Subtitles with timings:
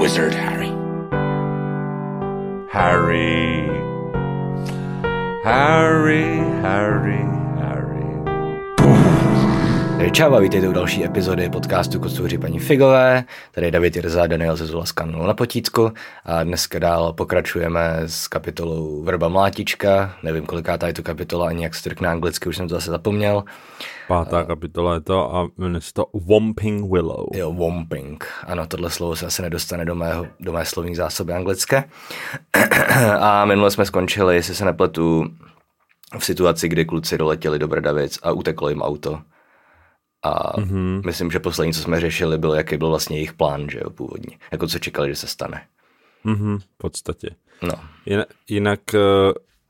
[0.00, 0.70] wizard, Harry.
[2.72, 3.66] Harry.
[5.44, 7.39] Harry, Harry.
[10.00, 13.24] Takže čau a vítejte u další epizody podcastu Kostouři paní Figové.
[13.52, 15.92] Tady je David Jirza, Daniel Zezula z kanálu na potícku
[16.24, 20.14] a dneska dál pokračujeme s kapitolou Vrba Mlátička.
[20.22, 22.90] Nevím, koliká je to kapitola, ani jak se to na anglicky, už jsem to zase
[22.90, 23.44] zapomněl.
[24.08, 27.26] Pátá kapitola je to a jmenuje se to Womping Willow.
[27.34, 28.26] Jo, womping.
[28.46, 31.84] Ano, tohle slovo se asi nedostane do, mého, do mé slovní zásoby anglické.
[33.20, 35.24] a minule jsme skončili, jestli se nepletu,
[36.18, 39.18] v situaci, kdy kluci doletěli do Brdavic a uteklo jim auto.
[40.22, 41.06] A mm-hmm.
[41.06, 44.38] myslím, že poslední, co jsme řešili, bylo, jaký byl vlastně jejich plán, že jo, původní.
[44.52, 45.66] Jako co čekali, že se stane.
[46.24, 47.30] Mm-hmm, v podstatě.
[47.62, 47.74] No.
[48.06, 48.98] Jinak, jinak eh,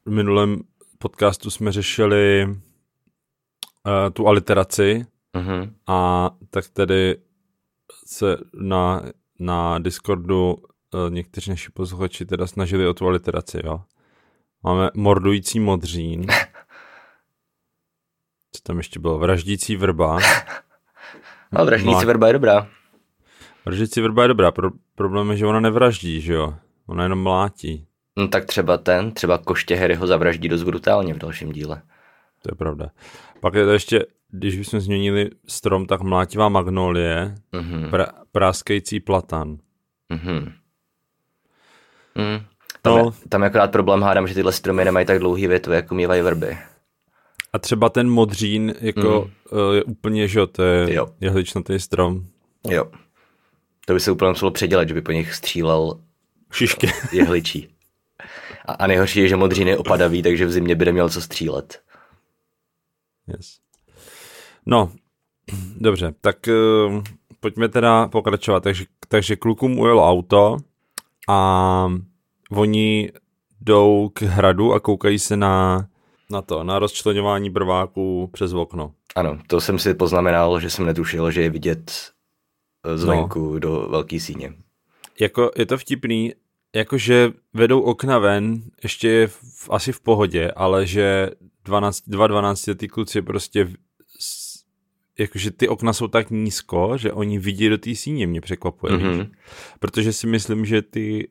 [0.04, 0.60] v minulém
[0.98, 5.72] podcastu jsme řešili uh, tu aliteraci Mm-hmm.
[5.86, 7.16] a tak tedy
[8.06, 9.02] se na,
[9.38, 10.60] na Discordu uh,
[11.10, 13.80] někteří naši posluchači teda snažili o tu aliteraci, jo.
[14.62, 16.26] Máme mordující modřín.
[18.52, 19.18] Co tam ještě bylo?
[19.18, 20.18] Vraždící vrba.
[21.52, 22.66] Ale vraždící Mlá- verba je dobrá.
[23.64, 24.50] Vraždící vrba je dobrá.
[24.50, 26.54] Pro, problém je, že ona nevraždí, že jo?
[26.86, 27.86] Ona jenom mlátí.
[28.18, 31.82] No tak třeba ten, třeba koště Harryho zavraždí dost brutálně v dalším díle.
[32.42, 32.90] To je pravda.
[33.40, 37.90] Pak je to ještě, když bychom změnili strom, tak mlátivá magnolie, Mhm.
[37.90, 39.56] pra, práskející platan.
[40.08, 40.52] Mhm.
[42.14, 42.44] Mm.
[42.82, 43.04] Tam, No.
[43.04, 46.22] je, tam je akorát problém, hádám, že tyhle stromy nemají tak dlouhý větve, jako mývají
[46.22, 46.58] vrby.
[47.52, 49.58] A třeba ten modřín jako mm.
[49.74, 51.06] je úplně, že jo, to je Jo.
[51.20, 52.26] jehličnatý strom.
[52.68, 52.84] Jo.
[53.86, 56.00] To by se úplně muselo předělat, že by po nich střílel
[56.52, 56.92] Šišky.
[57.12, 57.68] jehličí.
[58.66, 61.82] A, a nejhorší je, že modřín je opadaví, takže v zimě by neměl co střílet.
[63.26, 63.58] Yes.
[64.66, 64.92] No,
[65.76, 66.36] dobře, tak
[66.88, 67.02] uh,
[67.40, 68.62] pojďme teda pokračovat.
[68.62, 70.56] Takže, takže klukům ujelo auto
[71.28, 71.92] a
[72.50, 73.12] oni
[73.60, 75.86] jdou k hradu a koukají se na,
[76.30, 78.92] na to, na rozčlenování brváků přes okno.
[79.16, 81.92] Ano, to jsem si poznamenal, že jsem netušil, že je vidět
[82.86, 83.58] eh, zvenku no.
[83.58, 84.52] do velký síně.
[85.20, 86.32] Jako, je to vtipný,
[86.74, 91.30] jakože vedou okna ven, ještě je v, asi v pohodě, ale že
[91.64, 93.68] 12, dva 12 letý kluci prostě
[95.18, 99.16] jakože ty okna jsou tak nízko, že oni vidí do té síně, mě překvapuje, mm-hmm.
[99.16, 99.32] Mhm.
[99.78, 101.28] protože si myslím, že ty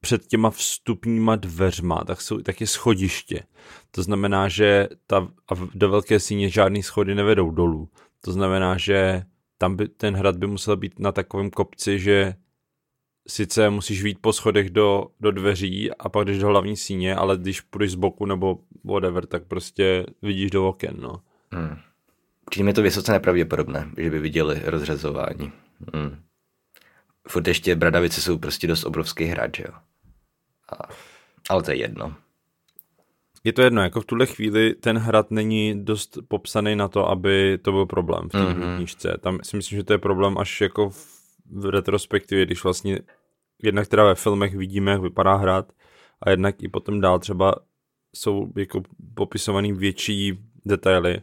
[0.00, 3.42] před těma vstupníma dveřma, tak, jsou, tak je schodiště.
[3.90, 7.88] To znamená, že ta, a do velké síně žádný schody nevedou dolů.
[8.20, 9.22] To znamená, že
[9.58, 12.34] tam by, ten hrad by musel být na takovém kopci, že
[13.28, 17.36] sice musíš vít po schodech do, do dveří a pak jdeš do hlavní síně, ale
[17.36, 21.22] když půjdeš z boku nebo whatever, tak prostě vidíš do oken, no.
[21.52, 21.76] Hmm.
[22.50, 25.52] Přijde mi to vysoce nepravděpodobné, že by viděli rozřezování.
[25.94, 26.22] Hmm.
[27.28, 29.74] Furt ještě Bradavice jsou prostě dost obrovský hrad, že jo.
[30.72, 30.88] A,
[31.48, 32.14] ale to je jedno.
[33.44, 37.58] Je to jedno, jako v tuhle chvíli ten hrad není dost popsaný na to, aby
[37.62, 38.62] to byl problém v té Mhm.
[38.62, 38.76] mm-hmm.
[38.76, 39.18] knížce.
[39.20, 41.20] Tam si myslím, že to je problém až jako v,
[41.50, 42.98] v retrospektivě, když vlastně
[43.62, 45.72] jednak teda ve filmech vidíme, jak vypadá hrad
[46.22, 47.54] a jednak i potom dál třeba
[48.14, 48.82] jsou jako
[49.14, 51.14] popisovaný větší detaily,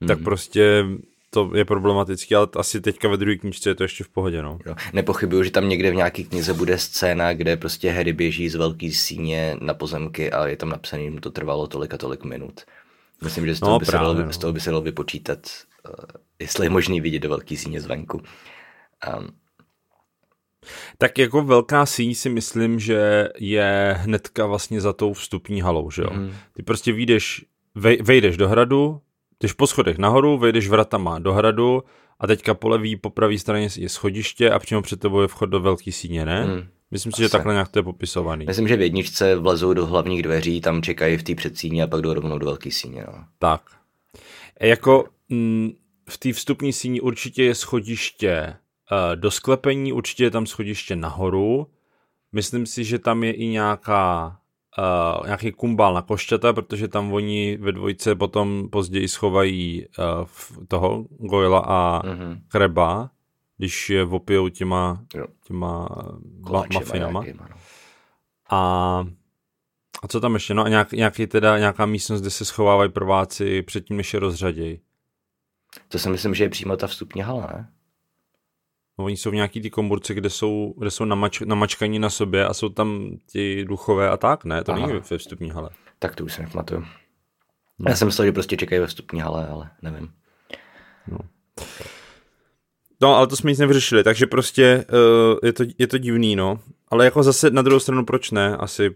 [0.00, 0.06] mm-hmm.
[0.06, 0.84] tak prostě
[1.30, 4.58] to je problematický, ale asi teďka ve druhé knížce je to ještě v pohodě, no.
[4.66, 4.74] Jo.
[4.92, 8.92] Nepochybuju, že tam někde v nějaký knize bude scéna, kde prostě Harry běží z velký
[8.92, 12.60] síně na pozemky a je tam napsaný, že to trvalo tolik a tolik minut.
[13.24, 14.32] Myslím, že z toho, No, by, se právě, dalo, no.
[14.32, 15.38] z toho by se dalo vypočítat,
[15.88, 15.94] uh,
[16.38, 18.22] jestli je možný vidět do velký síně zvenku.
[19.18, 19.28] Um,
[20.98, 26.02] Tak jako velká síň si myslím, že je hnedka vlastně za tou vstupní halou, že
[26.02, 26.10] jo.
[26.12, 26.32] Mm.
[26.52, 29.00] Ty prostě vyjdeš, vej, vejdeš do hradu,
[29.42, 31.82] jdeš po schodech nahoru, vejdeš vratama do hradu
[32.20, 35.46] a teďka po levý, po pravé straně je schodiště a přímo před tebou je vchod
[35.46, 36.44] do velký síně, ne?
[36.44, 36.54] Mhm.
[36.54, 36.66] Mm.
[36.90, 37.32] Myslím si, že Asi.
[37.32, 38.46] takhle nějak to je popisovaný.
[38.46, 42.00] myslím, že v jedničce vlezou do hlavních dveří, tam čekají v té předsíně a pak
[42.00, 43.04] jdou rovnou do velký síně.
[43.06, 43.24] No.
[43.38, 43.62] Tak.
[44.60, 45.70] E, Jako mm,
[46.10, 48.54] v té vstupní síni určitě je schodiště
[48.92, 51.66] uh, do sklepení, určitě je tam schodiště nahoru.
[52.32, 54.37] Myslím si, že tam je i nějaká
[54.78, 60.04] uh, nějaký kumbál na košťata, protože tam oni ve dvojce potom později schovají uh,
[60.68, 62.40] toho Goyla a Mhm.
[62.48, 63.10] Kreba,
[63.56, 65.26] když je opijou těma, Jo.
[65.44, 67.24] těma ma- Koláčema mafinama.
[67.40, 67.56] no.
[68.50, 68.58] A,
[70.02, 70.54] a co tam ještě?
[70.54, 74.80] No a nějak, nějaký teda, nějaká místnost, kde se schovávají prváci předtím, než je rozřadějí.
[75.88, 77.70] To si myslím, že je přímo ta vstupní hala, ne?
[78.98, 82.46] No, oni jsou v nějaký ty komburce, kde jsou, kde jsou namač, namačkaní na sobě
[82.46, 84.64] a jsou tam ti duchové a tak, ne?
[84.64, 84.86] To Aha.
[84.86, 85.70] není ve vstupní hale.
[85.98, 86.84] Tak to už si nepamatuju.
[87.88, 90.10] Já jsem myslel, že prostě čekají ve vstupní hale, ale nevím.
[93.00, 96.60] No, ale to jsme nic nevyřešili, takže prostě uh, je, to, je to divný, no.
[96.88, 98.56] Ale jako zase na druhou stranu, proč ne?
[98.56, 98.94] Asi,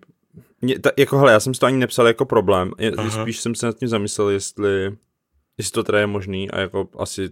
[0.60, 3.54] mě, ta, jako hele, já jsem si to ani nepsal jako problém, je, spíš jsem
[3.54, 4.96] se nad tím zamyslel, jestli,
[5.58, 7.30] jestli to teda je možný a jako asi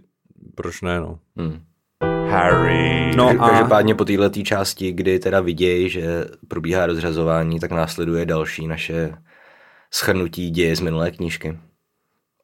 [0.55, 1.19] proč ne, no.
[1.35, 1.63] Hmm.
[2.31, 3.15] Harry.
[3.15, 3.49] No a...
[3.49, 9.13] Každopádně po této části, kdy teda vidějí, že probíhá rozřazování, tak následuje další naše
[9.93, 11.57] schrnutí děje z minulé knížky.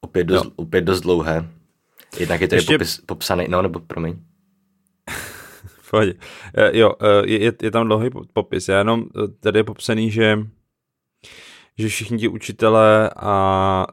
[0.02, 1.48] Opět dost, opět dost dlouhé.
[2.20, 2.74] Jednak je tady Ještě...
[2.74, 4.16] popis, popsaný, no nebo promiň.
[5.92, 6.14] Pohodě.
[6.54, 8.68] E, jo, e, je, je tam dlouhý popis.
[8.68, 10.40] Já jenom e, tady je popsaný, že,
[11.78, 13.88] že všichni ti učitelé a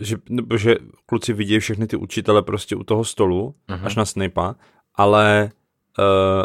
[0.00, 0.76] že, nebo že
[1.06, 3.80] kluci vidí všechny ty učitele prostě u toho stolu, uh-huh.
[3.84, 4.56] až na Snape'a,
[4.94, 5.50] ale
[5.98, 6.44] uh,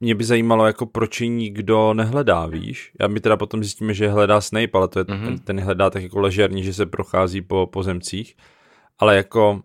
[0.00, 2.92] mě by zajímalo, jako proč ji nikdo nehledá, víš?
[3.00, 5.24] Já mi teda potom zjistíme, že hledá Snape, ale to je, uh-huh.
[5.24, 8.36] ten, ten hledá tak jako ležerně, že se prochází po pozemcích,
[8.98, 9.62] ale jako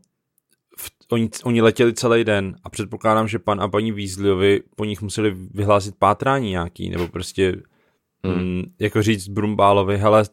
[0.77, 5.01] v, oni, oni letěli celý den a předpokládám, že pan a paní Weasleyovi po nich
[5.01, 7.55] museli vyhlásit pátrání nějaký, nebo prostě
[8.23, 8.35] hmm.
[8.35, 10.23] mm, jako říct Brumbálovi, hele,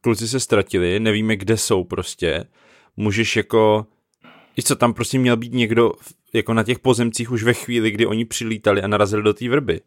[0.00, 2.44] kluci se ztratili, nevíme, kde jsou prostě,
[2.96, 3.86] můžeš jako,
[4.58, 5.92] i co tam prostě měl být někdo
[6.32, 9.80] jako na těch pozemcích už ve chvíli, kdy oni přilítali a narazili do té vrby.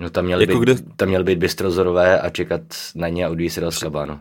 [0.00, 0.74] No tam měli, jako být, kde...
[0.96, 2.62] tam měli být bystrozorové a čekat
[2.94, 4.20] na ně a odvíjí se do Skabánu.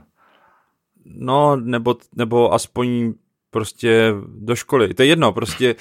[1.06, 3.14] No, nebo, nebo aspoň
[3.52, 4.94] prostě do školy.
[4.94, 5.76] To je jedno, prostě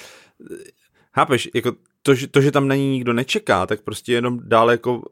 [1.13, 1.71] chápeš, jako
[2.01, 5.03] to, že, to, že tam na ní nikdo nečeká, tak prostě jenom dále jako uh,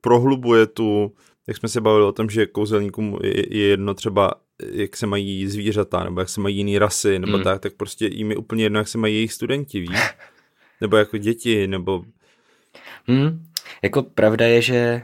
[0.00, 1.12] prohlubuje tu,
[1.48, 4.34] jak jsme se bavili o tom, že kouzelníkům je, je jedno třeba,
[4.72, 7.44] jak se mají zvířata, nebo jak se mají jiný rasy, nebo hmm.
[7.44, 9.98] tak, tak prostě jim je úplně jedno, jak se mají jejich studenti, víš?
[10.80, 12.04] Nebo jako děti, nebo...
[13.06, 13.46] Hmm.
[13.82, 15.02] Jako pravda je, že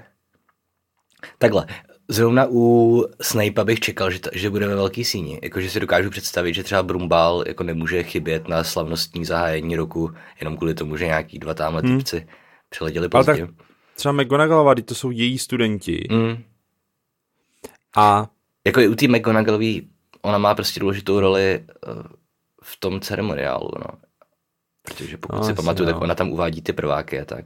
[1.39, 1.67] takhle,
[2.09, 5.41] Zrovna u Snape bych čekal, že, to, že bude ve velký síni.
[5.43, 10.11] Jakože si dokážu představit, že třeba Brumbal jako nemůže chybět na slavnostní zahájení roku
[10.41, 11.99] jenom kvůli tomu, že nějaký dva tamhle hmm.
[11.99, 12.29] typci
[12.69, 13.33] přiletěli pozdě.
[13.33, 13.51] Ale tak
[13.95, 16.07] třeba McGonagallová, to jsou její studenti.
[16.11, 16.43] Hmm.
[17.97, 18.29] A...
[18.67, 19.73] Jako i u té McGonagallové,
[20.23, 21.65] ona má prostě důležitou roli eh,
[22.63, 23.99] v tom ceremoniálu, no.
[24.83, 25.93] Protože pokud no, si pamatuju, no.
[25.93, 27.45] tak ona tam uvádí ty prváky a tak.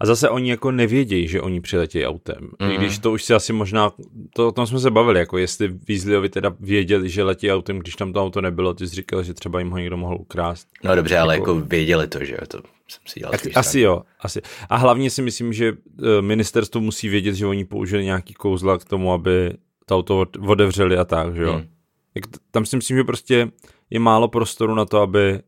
[0.00, 2.50] A zase oni jako nevědějí, že oni přiletějí autem.
[2.62, 2.70] Mm.
[2.70, 3.92] I když to už si asi možná,
[4.34, 7.96] to, o tom jsme se bavili, jako jestli Weasleyovi teda věděli, že letí autem, když
[7.96, 10.68] tam to auto nebylo, ty jsi říkal, že třeba jim ho někdo mohl ukrást.
[10.84, 12.58] No dobře, ale jako, jako věděli to, že jo, to
[12.88, 14.42] jsem si dělal Asi, asi jo, asi.
[14.68, 18.84] A hlavně si myslím, že eh, ministerstvo musí vědět, že oni použili nějaký kouzla k
[18.84, 19.52] tomu, aby
[19.88, 21.52] to auto otevřeli a tak, že jo.
[21.52, 21.68] Mm.
[22.14, 23.50] Jak, tam si myslím, že prostě
[23.90, 25.40] je málo prostoru na to, aby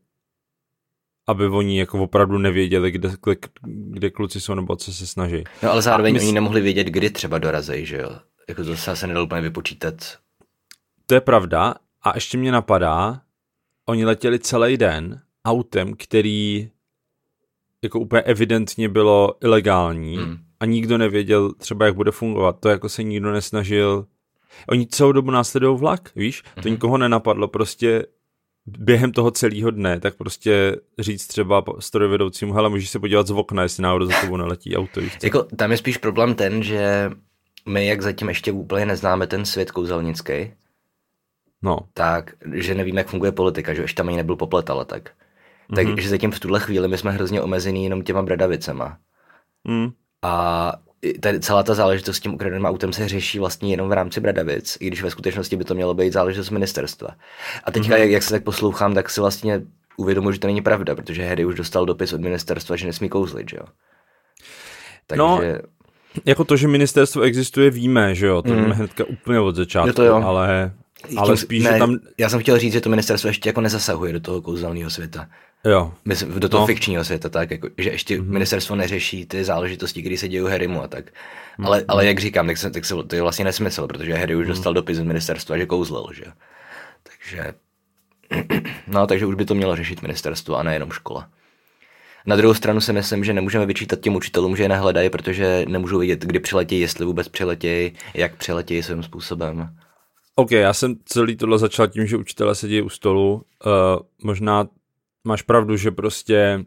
[1.27, 5.43] aby oni jako opravdu nevěděli, kde, kde, kde kluci jsou nebo co se snaží.
[5.63, 6.19] No ale zároveň my...
[6.19, 8.09] oni nemohli vědět, kdy třeba dorazí, že jo?
[8.49, 9.93] Jako to se nedalo úplně vypočítat.
[11.05, 13.21] To je pravda a ještě mě napadá,
[13.85, 16.69] oni letěli celý den autem, který
[17.81, 20.37] jako úplně evidentně bylo ilegální hmm.
[20.59, 22.59] a nikdo nevěděl třeba, jak bude fungovat.
[22.59, 24.07] To jako se nikdo nesnažil.
[24.69, 26.43] Oni celou dobu následují vlak, víš?
[26.55, 26.71] To hmm.
[26.71, 28.05] nikoho nenapadlo, prostě
[28.65, 33.63] během toho celého dne, tak prostě říct třeba strojvedoucímu, hele, můžeš se podívat z okna,
[33.63, 35.01] jestli náhodou za tebou neletí auto.
[35.01, 37.11] Víš jako, tam je spíš problém ten, že
[37.65, 40.51] my, jak zatím ještě úplně neznáme ten svět kouzelnický,
[41.61, 41.77] no.
[41.93, 45.09] tak, že nevíme, jak funguje politika, že ještě tam ani nebyl poplet, ale tak.
[45.09, 45.75] Mm-hmm.
[45.75, 48.97] Takže zatím v tuhle chvíli my jsme hrozně omezení jenom těma bradavicema.
[49.63, 49.89] Mm.
[50.21, 50.73] A
[51.19, 54.77] tady celá ta záležitost s tím ukradeným autem se řeší vlastně jenom v rámci Bradavic,
[54.79, 57.09] i když ve skutečnosti by to mělo být záležitost ministerstva.
[57.63, 57.99] A teďka, mm-hmm.
[57.99, 59.61] jak, jak se tak poslouchám, tak si vlastně
[59.97, 63.49] uvědomuji, že to není pravda, protože Harry už dostal dopis od ministerstva, že nesmí kouzlit,
[63.49, 63.65] že jo.
[65.15, 65.53] No, Takže...
[65.53, 65.69] No,
[66.25, 68.61] jako to, že ministerstvo existuje, víme, že jo, to mm.
[68.61, 70.15] víme hnedka úplně od začátku, jo to jo.
[70.15, 70.71] ale
[71.17, 71.97] ale spíš, ne, že tam...
[72.17, 75.27] Já jsem chtěl říct, že to ministerstvo ještě jako nezasahuje do toho kouzelného světa.
[75.65, 75.93] Jo.
[76.05, 76.67] Myslím, do toho no.
[76.67, 78.29] fikčního světa, tak, jako, že ještě mm-hmm.
[78.29, 81.05] ministerstvo neřeší ty záležitosti, které se dějí Harrymu a tak.
[81.05, 81.65] Mm-hmm.
[81.65, 84.45] Ale, ale jak říkám, tak, se, tak se, to je vlastně nesmysl, protože Harry už
[84.45, 84.47] mm-hmm.
[84.47, 86.25] dostal dopis z ministerstva, že kouzlil, že?
[87.03, 87.53] Takže,
[88.87, 91.29] no, takže už by to mělo řešit ministerstvo a nejenom škola.
[92.25, 95.99] Na druhou stranu si myslím, že nemůžeme vyčítat těm učitelům, že je nehledají, protože nemůžou
[95.99, 99.75] vidět, kdy přiletějí, jestli vůbec přiletějí, jak přiletějí svým způsobem.
[100.35, 103.33] OK, já jsem celý tohle začal tím, že učitelé sedí u stolu.
[103.33, 103.41] Uh,
[104.23, 104.67] možná
[105.29, 106.65] máš pravdu, že prostě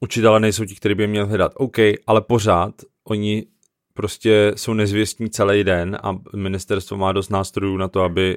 [0.00, 1.52] učitelé nejsou ti, kteří by je měli hledat.
[1.54, 1.76] OK,
[2.06, 2.74] ale pořád
[3.04, 3.46] oni
[3.94, 8.36] prostě jsou nezvěstní celý den a ministerstvo má dost nástrojů na to, aby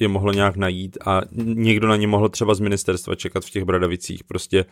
[0.00, 3.64] je mohlo nějak najít a někdo na ně mohl třeba z ministerstva čekat v těch
[3.64, 4.24] Bradavicích.
[4.24, 4.64] Prostě,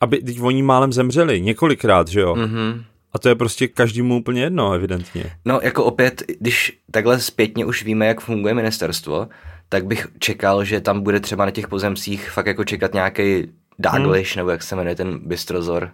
[0.00, 2.34] aby teď oni málem zemřeli několikrát, že jo?
[2.34, 2.84] Mm-hmm.
[3.12, 5.24] A to je prostě každému úplně jedno, evidentně.
[5.44, 9.28] No, jako opět, když takhle zpětně už víme, jak funguje ministerstvo,
[9.68, 14.34] tak bych čekal, že tam bude třeba na těch pozemcích fakt jako čekat nějaký Daglish,
[14.34, 14.40] hmm.
[14.40, 15.90] nebo jak se jmenuje ten bystrozor,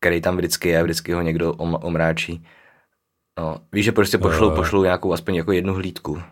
[0.00, 2.46] který tam vždycky je, vždycky ho někdo om, omráčí.
[3.38, 6.22] No, víš, že prostě pošlou, uh, pošlou nějakou aspoň jako jednu hlídku.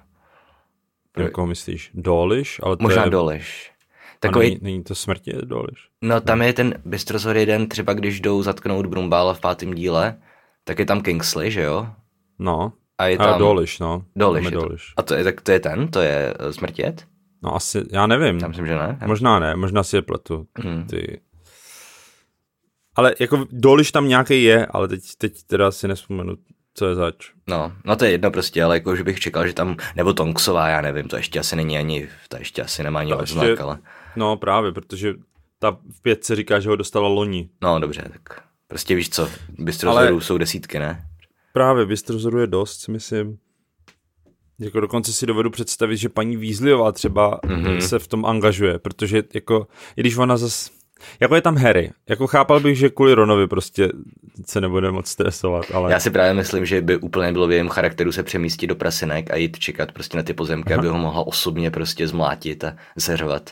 [1.17, 1.91] Jako myslíš?
[1.95, 2.61] Doliš?
[2.63, 3.11] Ale to Možná je...
[3.11, 3.73] Doliš.
[4.21, 4.49] Takový...
[4.49, 5.89] Není, není, to smrtě Doliš?
[6.03, 10.17] No tam je ten bystrozor jeden, třeba když jdou zatknout Brumbála v pátém díle,
[10.65, 11.89] tak je tam Kingsley, že jo?
[12.39, 12.73] No.
[13.03, 13.35] A je tam...
[13.35, 14.05] A Doliš, no.
[14.17, 14.51] Doliš.
[14.51, 14.93] Doliš.
[14.97, 15.89] A to je, tak to je ten?
[15.89, 17.07] To je uh, smrtět?
[17.43, 18.39] No asi, já nevím.
[18.43, 18.99] Já myslím, že ne.
[19.07, 20.47] Možná ne, možná si je pletu.
[20.59, 20.87] Hmm.
[20.87, 21.21] Ty.
[22.97, 26.37] Ale jako Doliš tam nějaký je, ale teď, teď teda si nespomenu,
[26.75, 27.31] co je zač.
[27.49, 30.69] No, no to je jedno prostě, ale jako, že bych čekal, že tam, nebo Tonksová,
[30.69, 33.79] já nevím, to ještě asi není ani, to ještě asi nemá ani odznak, ještě, ale.
[34.17, 35.15] No právě, protože
[35.59, 37.49] ta v pětce říká, že ho dostala loni.
[37.63, 39.29] No dobře, tak prostě víš co,
[39.59, 40.21] bystrozorů ale...
[40.21, 41.07] jsou desítky, ne?
[41.53, 43.39] Právě, bystrozorů je dost, myslím.
[44.59, 47.79] Jako dokonce si dovedu představit, že paní Vízliová třeba mm-hmm.
[47.79, 49.67] se v tom angažuje, protože jako,
[49.97, 50.71] i když ona zase
[51.21, 51.91] jako je tam Harry.
[52.09, 53.89] Jako chápal bych, že kvůli Ronovi prostě
[54.47, 55.93] se nebude moc stresovat, ale...
[55.93, 59.31] Já si právě myslím, že by úplně bylo v jejím charakteru se přemístit do prasinek
[59.31, 60.81] a jít čekat prostě na ty pozemky, Aha.
[60.81, 63.51] aby ho mohla osobně prostě zmlátit a zeřovat.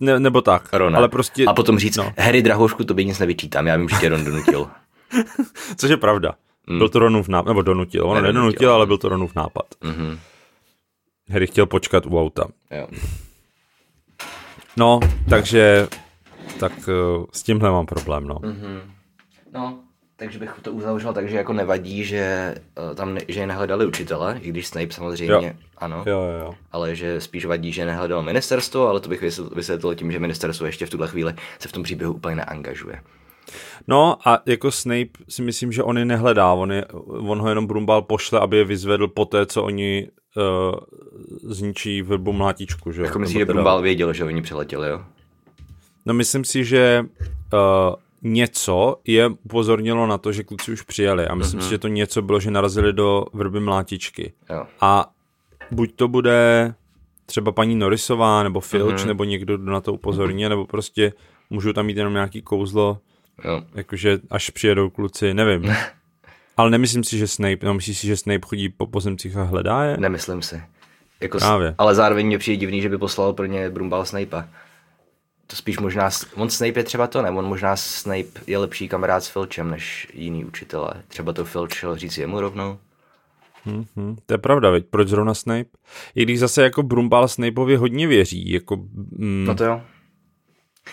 [0.00, 0.98] Ne, nebo tak, Rona.
[0.98, 1.44] ale prostě...
[1.44, 2.12] A potom říct, no.
[2.18, 4.66] Harry Drahošku, to by nic nevyčítám, já vím, že tě Ron donutil.
[5.76, 6.34] Což je pravda.
[6.68, 6.78] Mm.
[6.78, 8.06] Byl to Ronův nápad, nebo donutil.
[8.06, 9.66] On nedonutil, ale byl to Ronův nápad.
[9.82, 10.18] Mm-hmm.
[11.30, 12.44] Harry chtěl počkat u auta.
[12.70, 12.88] Jo.
[14.76, 15.88] No, takže
[16.60, 18.34] tak uh, s tímhle mám problém, no.
[18.34, 18.80] Mm-hmm.
[19.52, 19.78] No,
[20.16, 22.54] takže bych to uzavřel takže jako nevadí, že
[22.88, 25.52] uh, tam ne, že nehledali učitele, i když Snape samozřejmě, jo.
[25.78, 26.54] ano, jo, jo, jo.
[26.72, 29.22] ale že spíš vadí, že nehledal ministerstvo, ale to bych
[29.54, 33.02] vysvětlil tím, že ministerstvo ještě v tuhle chvíli se v tom příběhu úplně neangažuje.
[33.88, 37.66] No a jako Snape si myslím, že on je nehledá, on, je, on ho jenom
[37.66, 40.74] Brumbal pošle, aby je vyzvedl po té, co oni uh,
[41.42, 45.00] zničí vrbu mlátičku, že Jako myslíš, že Brumbal věděl, že oni přiletěli, jo?
[46.06, 47.04] No myslím si, že
[47.52, 51.64] uh, něco je upozornilo na to, že kluci už přijeli a myslím mm-hmm.
[51.64, 54.32] si, že to něco bylo, že narazili do vrby mlátičky.
[54.50, 54.66] Jo.
[54.80, 55.10] A
[55.70, 56.74] buď to bude
[57.26, 59.06] třeba paní Norisová nebo Filch mm-hmm.
[59.06, 60.48] nebo někdo, kdo na to upozorní, mm-hmm.
[60.48, 61.12] nebo prostě
[61.50, 62.98] můžou tam mít jenom nějaký kouzlo,
[63.44, 63.62] jo.
[63.74, 65.74] jakože až přijedou kluci, nevím.
[66.56, 69.84] Ale nemyslím si, že Snape, no myslíš si, že Snape chodí po pozemcích a hledá
[69.84, 69.96] je?
[69.96, 70.62] Nemyslím si.
[71.20, 71.74] Jako Právě.
[71.78, 74.48] Ale zároveň mě přijde divný, že by poslal pro ně Brumbal Snape'a
[75.50, 79.24] to spíš možná, on Snape je třeba to, ne, on možná Snape je lepší kamarád
[79.24, 80.90] s Filčem než jiný učitelé.
[81.08, 82.78] Třeba to Filč šel říct jemu rovnou.
[83.64, 85.70] Hmm, to je pravda, veď proč zrovna Snape?
[86.14, 88.76] I když zase jako Brumbal Snapeovi hodně věří, jako...
[88.76, 89.82] Mm, no to jo.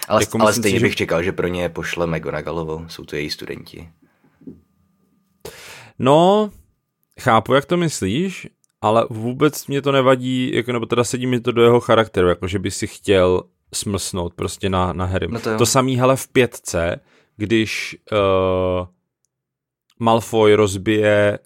[0.08, 0.98] Ale, jako ale stejně si, bych že...
[0.98, 3.90] čekal, že pro ně pošle McGonagallovou, jsou to její studenti.
[6.00, 6.50] No,
[7.20, 8.48] chápu, jak to myslíš,
[8.82, 12.48] ale vůbec mě to nevadí, jako, nebo teda sedí mi to do jeho charakteru, jako
[12.48, 15.28] že by si chtěl smlsnout prostě na, na Harry.
[15.28, 17.00] No to, to samý, hele, v pětce,
[17.38, 18.88] když uh,
[20.00, 21.40] Malfoy rozbije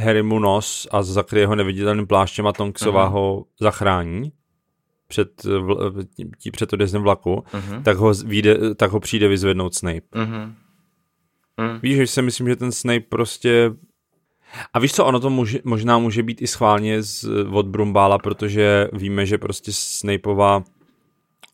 [0.00, 3.12] Harrymu nos a zakryje ho neviditelným pláštěm a Tonksová uh-huh.
[3.12, 4.32] ho zachrání
[5.08, 5.92] před, vl,
[6.42, 7.82] tí, před odjezdem vlaku, uh-huh.
[7.82, 10.00] tak, ho vyjde, tak ho přijde vyzvednout Snape.
[10.12, 10.52] Uh-huh.
[11.58, 11.80] Uh-huh.
[11.82, 13.70] Víš, že si myslím, že ten Snape prostě
[14.72, 18.88] a víš co, ono to může, možná může být i schválně z, od Brumbála, protože
[18.92, 20.64] víme, že prostě Snapeová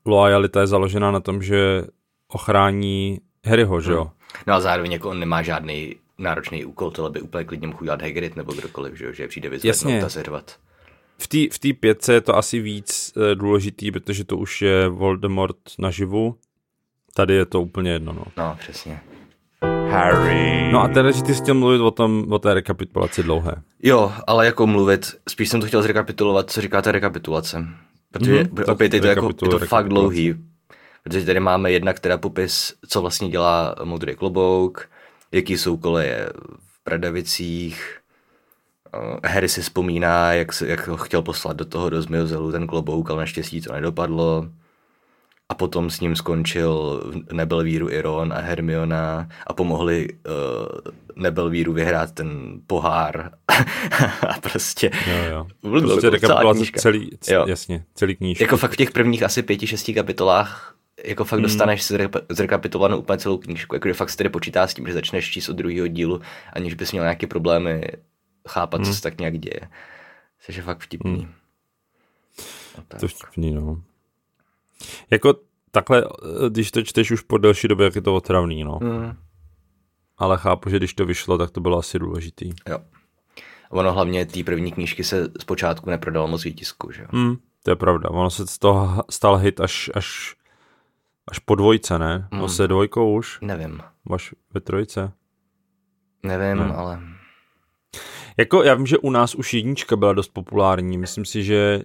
[0.05, 1.85] loajalita je založena na tom, že
[2.29, 4.03] ochrání Harryho, že jo?
[4.03, 4.11] Hmm.
[4.47, 8.03] No a zároveň jako on nemá žádný náročný úkol, tohle by úplně klidně mohl udělat
[8.03, 9.13] Hagrid nebo kdokoliv, že, jo?
[9.13, 10.57] že přijde vyzvednout a seřvat.
[11.19, 14.89] V té v tý pětce je to asi víc e, důležitý, protože to už je
[14.89, 16.37] Voldemort naživu.
[17.15, 18.25] Tady je to úplně jedno, no.
[18.37, 19.01] No, přesně.
[19.91, 20.73] Harry.
[20.73, 23.55] No a teda, že ty jsi chtěl mluvit o, tom, o té rekapitulaci dlouhé.
[23.83, 27.67] Jo, ale jako mluvit, spíš jsem to chtěl zrekapitulovat, co říká ta rekapitulace.
[28.11, 30.35] Protože mm-hmm, opět je to, jako, je to fakt dlouhý.
[31.03, 34.89] Protože tady máme jednak teda popis, co vlastně dělá modrý klobouk,
[35.33, 36.29] jaký jsou koleje
[36.67, 37.99] v Pradavicích.
[38.95, 43.11] Eh, Harry si vzpomíná, jak, jak ho chtěl poslat do toho do Zmiozelu ten klobouk,
[43.11, 44.49] ale naštěstí to nedopadlo
[45.49, 52.61] a potom s ním skončil Nebelvíru Iron a Hermiona a pomohli uh, Nebelvíru vyhrát ten
[52.67, 53.31] pohár
[54.29, 54.91] a prostě...
[55.07, 55.47] Jo, jo.
[55.81, 57.45] Prostě rekapitulace celý, jo.
[57.49, 58.45] jasně, celý knížku.
[58.45, 60.75] Jako fakt v těch prvních asi pěti, šesti kapitolách
[61.05, 61.43] jako fakt hmm.
[61.43, 61.93] dostaneš
[62.29, 65.57] zrekapitulovanou úplně celou knížku, jakože fakt se tedy počítá s tím, že začneš číst od
[65.57, 66.21] druhého dílu,
[66.53, 67.83] aniž bys měl nějaké problémy
[68.49, 68.87] chápat, hmm.
[68.87, 69.61] co se tak nějak děje.
[70.41, 71.17] Což je fakt vtipný.
[71.19, 71.35] Hmm.
[72.79, 72.99] No.
[73.01, 73.83] To vtipný, no.
[75.11, 75.35] Jako
[75.71, 76.05] takhle,
[76.49, 78.79] když to čteš už po delší době, jak je to otravný, no.
[78.83, 79.17] Mm.
[80.19, 82.51] Ale chápu, že když to vyšlo, tak to bylo asi důležitý.
[82.69, 82.79] Jo.
[83.71, 87.09] Ono hlavně té první knížky se zpočátku neprodalo moc výtisku, že jo?
[87.11, 88.11] Hmm, to je pravda.
[88.11, 90.37] Ono se z toho stal hit až, až,
[91.29, 92.29] až po dvojce, ne?
[92.33, 92.49] Hmm.
[92.49, 93.39] se dvojkou už?
[93.41, 93.81] Nevím.
[94.05, 95.13] Máš ve trojce?
[96.23, 96.73] Nevím, hmm.
[96.73, 97.14] ale...
[98.37, 100.99] Jako já vím, že u nás už jednička byla dost populární.
[100.99, 101.83] Myslím si, že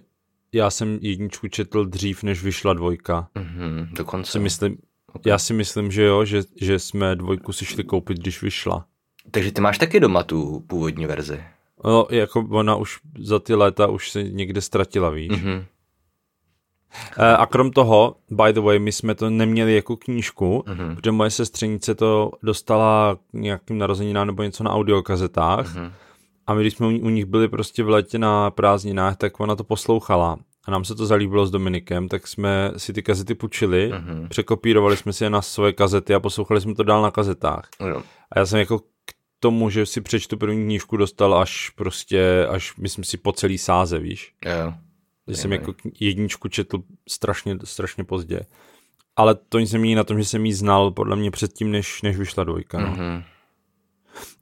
[0.52, 3.28] já jsem jedničku četl dřív, než vyšla dvojka.
[3.36, 4.32] Mm-hmm, dokonce.
[4.32, 4.78] Si myslím,
[5.12, 5.30] okay.
[5.30, 8.84] Já si myslím, že jo, že, že jsme dvojku si šli koupit, když vyšla.
[9.30, 11.44] Takže ty máš taky doma tu původní verzi?
[11.84, 15.30] No, jako ona už za ty léta už se někde ztratila, víš.
[15.30, 15.64] Mm-hmm.
[17.38, 20.94] A krom toho, by the way, my jsme to neměli jako knížku, mm-hmm.
[20.94, 25.76] protože moje sestřenice to dostala nějakým narozeninám nebo něco na audiokazetách.
[25.76, 25.92] Mm-hmm.
[26.46, 29.64] A my, když jsme u nich byli prostě v létě na prázdninách, tak ona to
[29.64, 30.38] poslouchala.
[30.64, 34.28] A nám se to zalíbilo s Dominikem, tak jsme si ty kazety půjčili, mm-hmm.
[34.28, 37.68] překopírovali jsme si je na svoje kazety a poslouchali jsme to dál na kazetách.
[37.80, 38.02] Mm.
[38.32, 42.76] A já jsem jako k tomu, že si přečtu první knížku, dostal až prostě, až
[42.76, 44.34] myslím si po celý sáze, víš?
[44.44, 44.74] Jo.
[45.28, 48.40] Že jsem jako jedničku četl strašně, strašně pozdě.
[49.16, 52.16] Ale to nic nemění na tom, že jsem ji znal podle mě předtím, než, než
[52.16, 52.80] vyšla dvojka.
[52.80, 52.86] No.
[52.86, 53.24] Mm-hmm.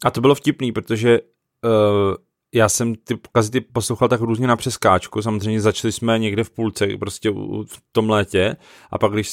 [0.05, 1.21] A to bylo vtipný, protože
[1.65, 2.15] uh,
[2.55, 6.87] já jsem ty kazety poslouchal tak různě na přeskáčku, samozřejmě začali jsme někde v půlce,
[7.01, 7.31] prostě
[7.67, 8.57] v tom létě
[8.91, 9.31] a pak když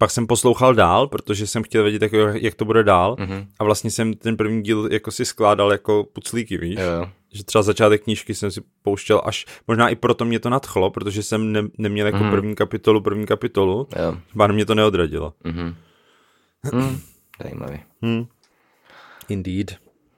[0.00, 2.12] pak jsem poslouchal dál, protože jsem chtěl vědět, jak,
[2.42, 3.46] jak to bude dál mm-hmm.
[3.58, 6.78] a vlastně jsem ten první díl jako si skládal jako puclíky, víš?
[6.78, 7.10] Jo.
[7.32, 11.22] Že třeba začátek knížky jsem si pouštěl až, možná i proto mě to nadchlo, protože
[11.22, 12.30] jsem ne, neměl jako mm-hmm.
[12.30, 14.16] první kapitolu, první kapitolu, jo.
[14.34, 15.32] Bán mě to neodradilo.
[15.44, 15.74] Mm-hmm.
[16.72, 17.00] mm,
[17.42, 17.80] zajímavý.
[18.02, 18.26] Hmm.
[19.28, 19.76] Indeed.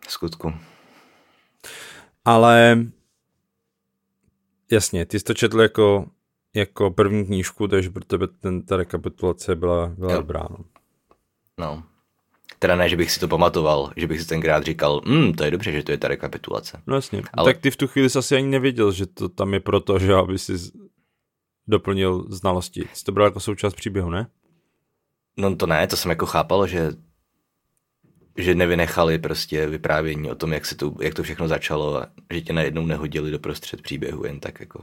[0.09, 0.53] Skutku.
[2.25, 2.79] Ale
[4.71, 6.07] jasně, ty jsi to četl jako,
[6.55, 10.47] jako první knížku, takže pro tebe ten, ta rekapitulace byla, byla dobrá.
[10.51, 10.65] No.
[11.59, 11.83] no.
[12.59, 15.51] Teda ne, že bych si to pamatoval, že bych si tenkrát říkal, hm, to je
[15.51, 16.83] dobře, že to je ta rekapitulace.
[16.87, 17.23] No jasně.
[17.33, 17.53] Ale...
[17.53, 20.15] Tak ty v tu chvíli jsi asi ani nevěděl, že to tam je proto, že
[20.15, 20.53] aby si
[21.69, 22.89] doplnil znalosti.
[22.93, 24.27] Jsi to bral jako součást příběhu, ne?
[25.37, 26.91] No to ne, to jsem jako chápal, že
[28.37, 32.41] že nevynechali prostě vyprávění o tom, jak, se to, jak to všechno začalo a že
[32.41, 34.83] tě najednou nehodili do prostřed příběhu jen tak jako.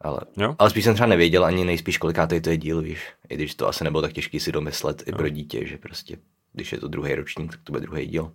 [0.00, 0.54] Ale, jo?
[0.58, 3.00] ale spíš jsem třeba nevěděl ani nejspíš, kolikátý to je díl, víš.
[3.28, 5.16] I když to asi nebylo tak těžký si domyslet i jo.
[5.16, 6.16] pro dítě, že prostě,
[6.52, 8.32] když je to druhý ročník, tak to bude druhý díl.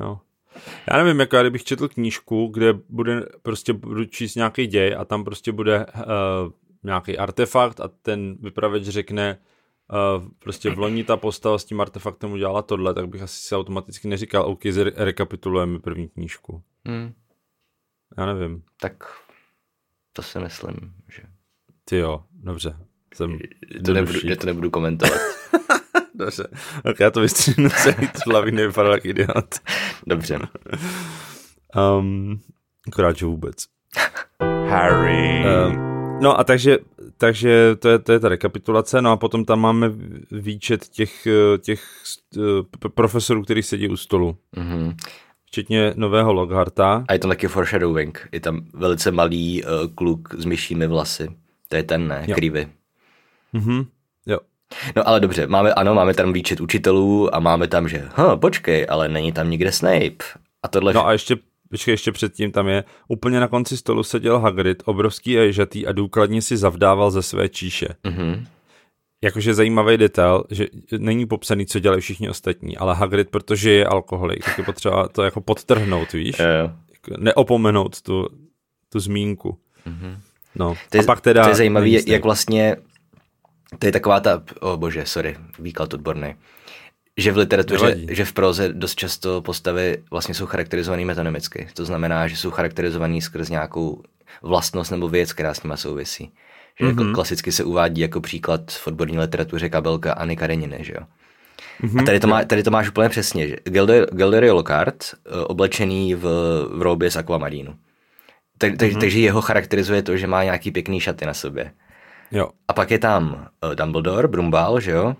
[0.00, 0.20] Jo.
[0.90, 5.24] Já nevím, jako kdybych četl knížku, kde bude prostě budu číst nějaký děj a tam
[5.24, 6.52] prostě bude uh,
[6.82, 9.38] nějaký artefakt a ten vypravěč řekne,
[9.92, 13.54] uh, prostě v loni ta postava s tím artefaktem udělala tohle, tak bych asi si
[13.54, 16.62] automaticky neříkal, OK, rekapitulujeme první knížku.
[16.84, 17.14] Hmm.
[18.18, 18.62] Já nevím.
[18.80, 19.04] Tak
[20.12, 21.22] to si myslím, že...
[21.84, 22.76] Ty jo, dobře.
[23.14, 23.38] Jsem
[23.84, 25.20] to nebudu, já to nebudu komentovat.
[26.14, 26.48] dobře,
[26.82, 29.54] tak já to vystříhnu celý, to hlavy nevypadal jak idiot.
[30.06, 30.38] Dobře.
[31.98, 32.40] um,
[32.86, 33.64] akorát, že vůbec.
[34.68, 35.44] Harry.
[35.66, 35.85] Um,
[36.20, 36.78] No a takže,
[37.18, 39.90] takže to, je, to je ta rekapitulace, no a potom tam máme
[40.30, 41.28] výčet těch,
[41.60, 41.84] těch
[42.36, 44.36] eh, profesorů, který sedí u stolu.
[44.56, 44.96] Mm-hmm.
[45.46, 47.04] Včetně nového Lockharta.
[47.08, 48.28] A je tam taky foreshadowing.
[48.32, 51.28] Je tam velice malý uh, kluk s myšími vlasy.
[51.68, 52.26] To je ten, ne?
[52.34, 52.68] Krivy.
[53.52, 53.84] Mhm,
[54.26, 54.38] jo.
[54.96, 58.86] No ale dobře, máme, ano, máme tam výčet učitelů a máme tam, že, hm, počkej,
[58.88, 60.24] ale není tam nikde Snape.
[60.62, 60.92] A tohle...
[60.92, 61.36] No a ještě
[61.70, 62.84] Počkej, ještě předtím tam je.
[63.08, 67.48] Úplně na konci stolu seděl Hagrid, obrovský a ježatý a důkladně si zavdával ze své
[67.48, 67.88] číše.
[68.04, 68.46] Mm-hmm.
[69.24, 70.66] Jakože zajímavý detail, že
[70.98, 75.22] není popsaný, co dělají všichni ostatní, ale Hagrid, protože je alkoholik, tak je potřeba to
[75.22, 76.38] jako podtrhnout, víš?
[76.38, 76.46] Jo.
[76.92, 78.28] Jako neopomenout tu,
[78.92, 79.58] tu zmínku.
[79.86, 80.18] Mm-hmm.
[80.54, 80.74] No.
[80.90, 81.42] To je, a pak teda...
[81.42, 82.76] To je zajímavý, jak vlastně...
[83.78, 84.42] To je taková ta...
[84.60, 86.34] O oh bože, sorry, výklad odborný
[87.16, 88.06] že v literatuře, Nevadí.
[88.10, 91.68] že v proze dost často postavy vlastně jsou charakterizované metonymicky.
[91.74, 94.02] To znamená, že jsou charakterizované skrz nějakou
[94.42, 96.32] vlastnost nebo věc, která s nimi souvisí.
[96.78, 96.88] Že mm-hmm.
[96.88, 97.14] jako mhm.
[97.14, 101.06] klasicky se uvádí jako příklad v odborní literatuře kabelka Anny Kareniny, že jo.
[101.82, 102.00] Mm-hmm.
[102.00, 103.56] A tady to, má, tady to máš úplně přesně, že
[104.12, 106.22] Gilderoy Lockhart eh, oblečený v,
[106.72, 107.74] v roubě z akvamarínu.
[108.58, 109.00] Tak, mm-hmm.
[109.00, 111.72] Takže jeho charakterizuje to, že má nějaký pěkný šaty na sobě.
[112.30, 112.48] Jo.
[112.68, 115.16] A pak je tam uh, Dumbledore, Brumbal, že jo,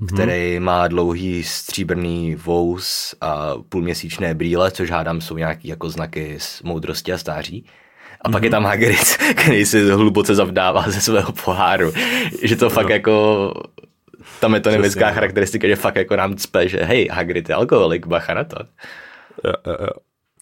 [0.00, 0.14] mm-hmm.
[0.14, 6.62] který má dlouhý stříbrný vous a půlměsíčné brýle, což hádám jsou nějaký jako znaky z
[6.62, 7.66] moudrosti a stáří.
[8.20, 8.32] A mm-hmm.
[8.32, 8.52] pak je mhm.
[8.52, 11.92] tam Hagrid, který si hluboce zavdává ze svého poháru.
[12.42, 12.94] Že to fakt no.
[12.94, 13.54] jako
[14.40, 15.14] tam je to nemecká no.
[15.14, 18.56] charakteristika, že fakt jako nám cpe, že hej, Hagrid je alkoholik, bacha na to.
[19.44, 19.90] Jo, jo, jo.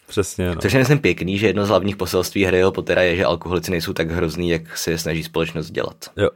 [0.06, 0.56] Přesně, no.
[0.56, 3.92] Což je myslím pěkný, že jedno z hlavních poselství Harryho Pottera je, že alkoholici nejsou
[3.92, 5.96] tak hrozný, jak se je snaží společnost dělat.
[6.16, 6.28] Jo,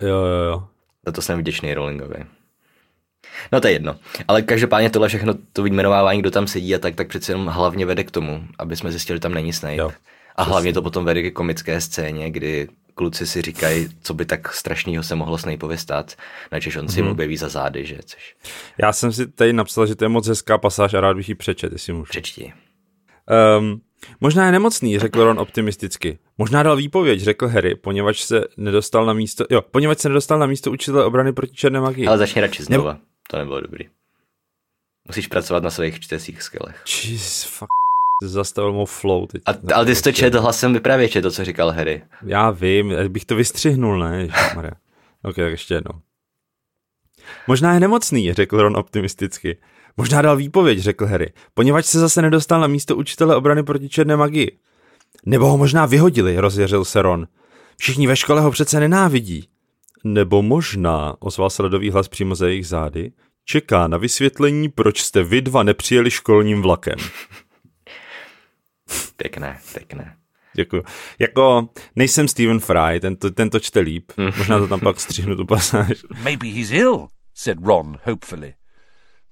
[0.00, 0.44] jo, jo.
[0.50, 0.64] jo.
[1.06, 2.24] Za to jsem vděčný Rowlingovi.
[3.52, 3.96] No to je jedno.
[4.28, 7.86] Ale každopádně tohle všechno, to vyjmenovávání, kdo tam sedí a tak, tak přece jenom hlavně
[7.86, 9.76] vede k tomu, aby jsme zjistili, že tam není Snape.
[9.76, 9.92] Jo,
[10.36, 14.52] a hlavně to potom vede ke komické scéně, kdy kluci si říkají, co by tak
[14.52, 16.14] strašného se mohlo Snapeovi stát,
[16.52, 18.34] načež on si jim objeví za zády, že což
[18.78, 21.34] Já jsem si tady napsal, že to je moc hezká pasáž a rád bych ji
[21.34, 22.10] přečet, jestli můžu.
[22.10, 22.52] přečti.
[23.58, 23.80] Um,
[24.20, 26.18] možná je nemocný, řekl Ron optimisticky.
[26.38, 30.46] Možná dal výpověď, řekl Harry, poněvadž se nedostal na místo, jo, poněvadž se nedostal na
[30.46, 32.06] místo učitele obrany proti černé magii.
[32.06, 32.98] Ale začni radši znova,
[33.30, 33.84] to nebylo dobrý.
[35.08, 36.84] Musíš pracovat na svých čtecích skillech.
[37.04, 37.68] Jeez, fuck.
[38.24, 39.42] Zastavil mou flow teď.
[39.46, 42.02] A, ale ty jsi to čet hlasem vypravěče, to, co říkal Harry.
[42.22, 44.20] Já vím, bych to vystřihnul, ne?
[44.20, 44.70] Ježišmarja.
[45.22, 46.00] Ok, tak ještě jednou.
[47.46, 49.56] Možná je nemocný, řekl Ron optimisticky.
[49.96, 54.16] Možná dal výpověď, řekl Harry, poněvadž se zase nedostal na místo učitele obrany proti černé
[54.16, 54.58] magii.
[55.26, 57.28] Nebo ho možná vyhodili, rozjeřil se Ron.
[57.76, 59.48] Všichni ve škole ho přece nenávidí.
[60.04, 63.12] Nebo možná, ozval se ledový hlas přímo za jejich zády,
[63.44, 66.98] čeká na vysvětlení, proč jste vy dva nepřijeli školním vlakem.
[69.16, 70.16] Pěkné, pěkné.
[70.54, 70.82] Děkuju.
[71.18, 74.12] Jako nejsem Stephen Fry, tento, tento čte líp.
[74.38, 75.92] Možná to tam pak střihnu tu pasáž.
[76.22, 78.54] Maybe he's ill, said Ron hopefully.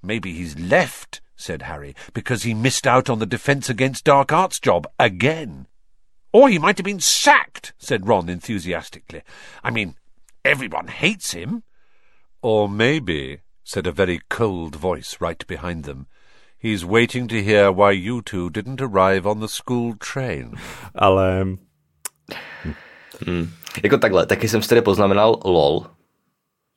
[0.03, 4.59] Maybe he's left, said Harry, because he missed out on the Defence Against Dark Arts
[4.65, 5.65] job again.
[6.33, 9.21] Or he might have been sacked, said Ron enthusiastically.
[9.63, 9.95] I mean,
[10.43, 11.63] everyone hates him.
[12.41, 16.07] Or maybe, said a very cold voice right behind them,
[16.57, 20.55] he's waiting to hear why you two didn't arrive on the school train.
[20.95, 21.45] Ale
[23.83, 25.87] Jako takhle, taky jsem si tady poznamenal LOL,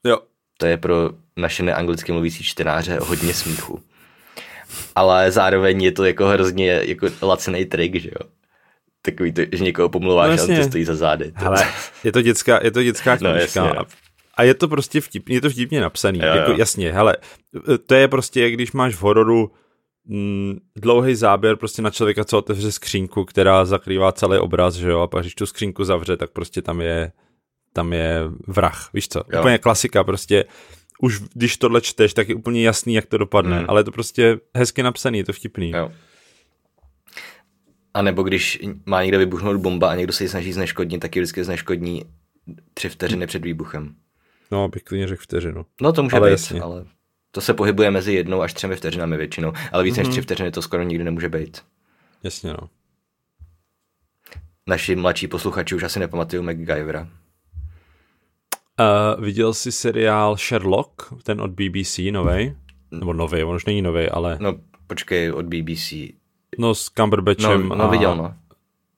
[0.04, 0.18] jo,
[0.58, 3.82] to je pro naše neanglicky mluvící čtenáře hodně smíchu.
[4.94, 8.28] Ale zároveň je to jako hrozně jako laciný trik, že jo.
[9.04, 10.56] Takový to, že někoho pomluváš No a on jasně.
[10.56, 11.24] ti stojí za zády.
[11.32, 11.66] To- hele,
[12.04, 13.36] je to dětská, je to dětská No, knížka.
[13.40, 13.84] jasně, no.
[14.36, 16.18] a je to prostě vtip, je to vtipně napsaný.
[16.18, 16.56] Jo, jako, jo.
[16.58, 17.16] jasně, hele,
[17.86, 19.50] to je prostě, jak když máš v hororu
[20.06, 25.00] mm, dlouhý záběr prostě na člověka, co otevře skřínku, která zakrývá celý obraz, že jo,
[25.00, 27.12] a pak když tu skřínku zavře, tak prostě tam je
[27.72, 29.18] tam je vrah, víš co?
[29.32, 29.40] Jo.
[29.40, 30.44] Úplně klasika, prostě
[31.00, 33.64] už když tohle čteš, tak je úplně jasný, jak to dopadne, Mm.
[33.68, 35.70] ale je to prostě hezky napsaný, je to vtipný.
[35.70, 35.90] Jo.
[37.94, 41.22] A nebo když má někde vybuchnout bomba a někdo se ji snaží zneškodnit, tak ji
[41.22, 42.02] vždycky zneškodní
[42.74, 43.94] tři vteřiny před výbuchem.
[44.50, 45.66] No, bych klidně řekl vteřinu.
[45.80, 46.60] No to může Ale být, jasně.
[46.60, 46.84] ale
[47.30, 49.52] to se pohybuje mezi jednou až třemi vteřinami většinou.
[49.72, 50.06] Ale víc Mhm.
[50.06, 51.62] než tři vteřiny to skoro nikdy nemůže být.
[52.22, 52.68] Jasně, no.
[54.66, 57.08] Naši mladší posluchači už asi nepamatují MacGyvera.
[58.80, 62.56] Uh, viděl jsi seriál Sherlock, ten od BBC, novej?
[62.90, 64.54] Nebo novej, on už není novej, ale No
[64.86, 65.92] počkej, od BBC.
[66.58, 68.34] No s Cumberbatchem No, no a viděl, no.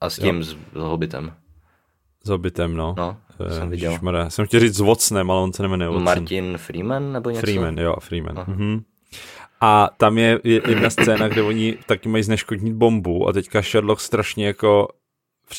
[0.00, 1.32] A s tím, s, s Hobbitem.
[2.24, 2.94] s Hobbitem, no.
[2.98, 3.16] No,
[3.46, 3.90] Eh, jsem viděl.
[3.90, 6.04] ježišmarja, jsem chtěl říct s Watsonem, ale on se nemenuje Watson.
[6.04, 7.40] Martin Freeman nebo něco?
[7.40, 8.44] Freeman, jo, Freeman.
[8.48, 8.80] Mhm.
[9.60, 14.00] A tam je je jedna scéna, kde oni taky mají zneškodnit bombu a teďka Sherlock
[14.00, 14.88] strašně jako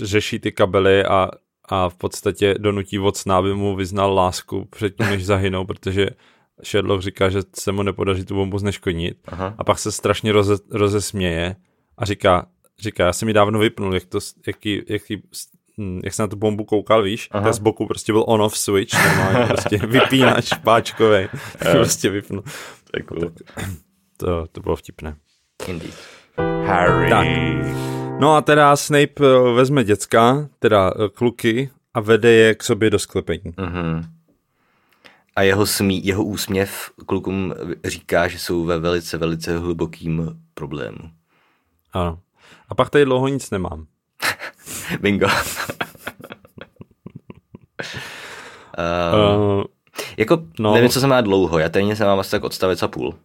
[0.04, 1.30] řeší ty kabely a,
[1.70, 6.08] a v podstatě donutí Watsona, aby mu vyznal lásku předtím, než zahynou, protože
[6.66, 9.54] Sherlock říká, že se mu nepodaří tu bombu zneškodnit Aha.
[9.58, 11.56] a pak se strašně roze, rozesměje
[11.98, 12.48] a říká,
[12.80, 15.22] říká, já jsem ji dávno vypnul, jak, to, jaký, jaký,
[15.78, 17.44] hm, jak se na tu bombu koukal, víš, Aha.
[17.44, 21.30] tak z boku prostě byl on-off switch, normálně prostě vypínač páčkovej,
[21.60, 22.44] tak prostě vypnul.
[22.92, 23.32] To cool.
[24.20, 25.16] To, to bylo vtipné.
[25.68, 25.94] Indeed.
[26.66, 27.10] Harry.
[27.10, 27.28] Tak.
[28.20, 32.90] No a teda Snape eh, vezme děcka, teda eh, kluky a vede je k sobě
[32.90, 33.54] do sklepení.
[33.58, 34.04] Mhm.
[35.36, 37.54] A jeho, smí, jeho úsměv klukům
[37.86, 40.98] říká, že jsou ve velice, velice hlubokým problému.
[41.94, 42.20] Ano.
[42.70, 43.88] A pak tady dlouho nic nemám.
[45.02, 45.26] Bingo.
[45.26, 45.32] uh,
[48.78, 49.64] Uh,
[50.18, 50.74] jako, no.
[50.74, 53.16] nevím, co jsem má dlouho, já tady něco mám asi tak odstavec a půl.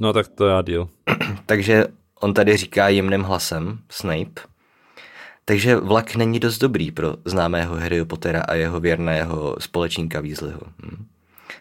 [0.00, 0.88] no tak to já díl.
[1.46, 1.84] Takže
[2.20, 4.40] on tady říká jemným hlasem, Snape,
[5.44, 10.60] takže vlak není dost dobrý pro známého Harryho Pottera a jeho věrného společníka Weasleyho.
[10.84, 11.06] Hm.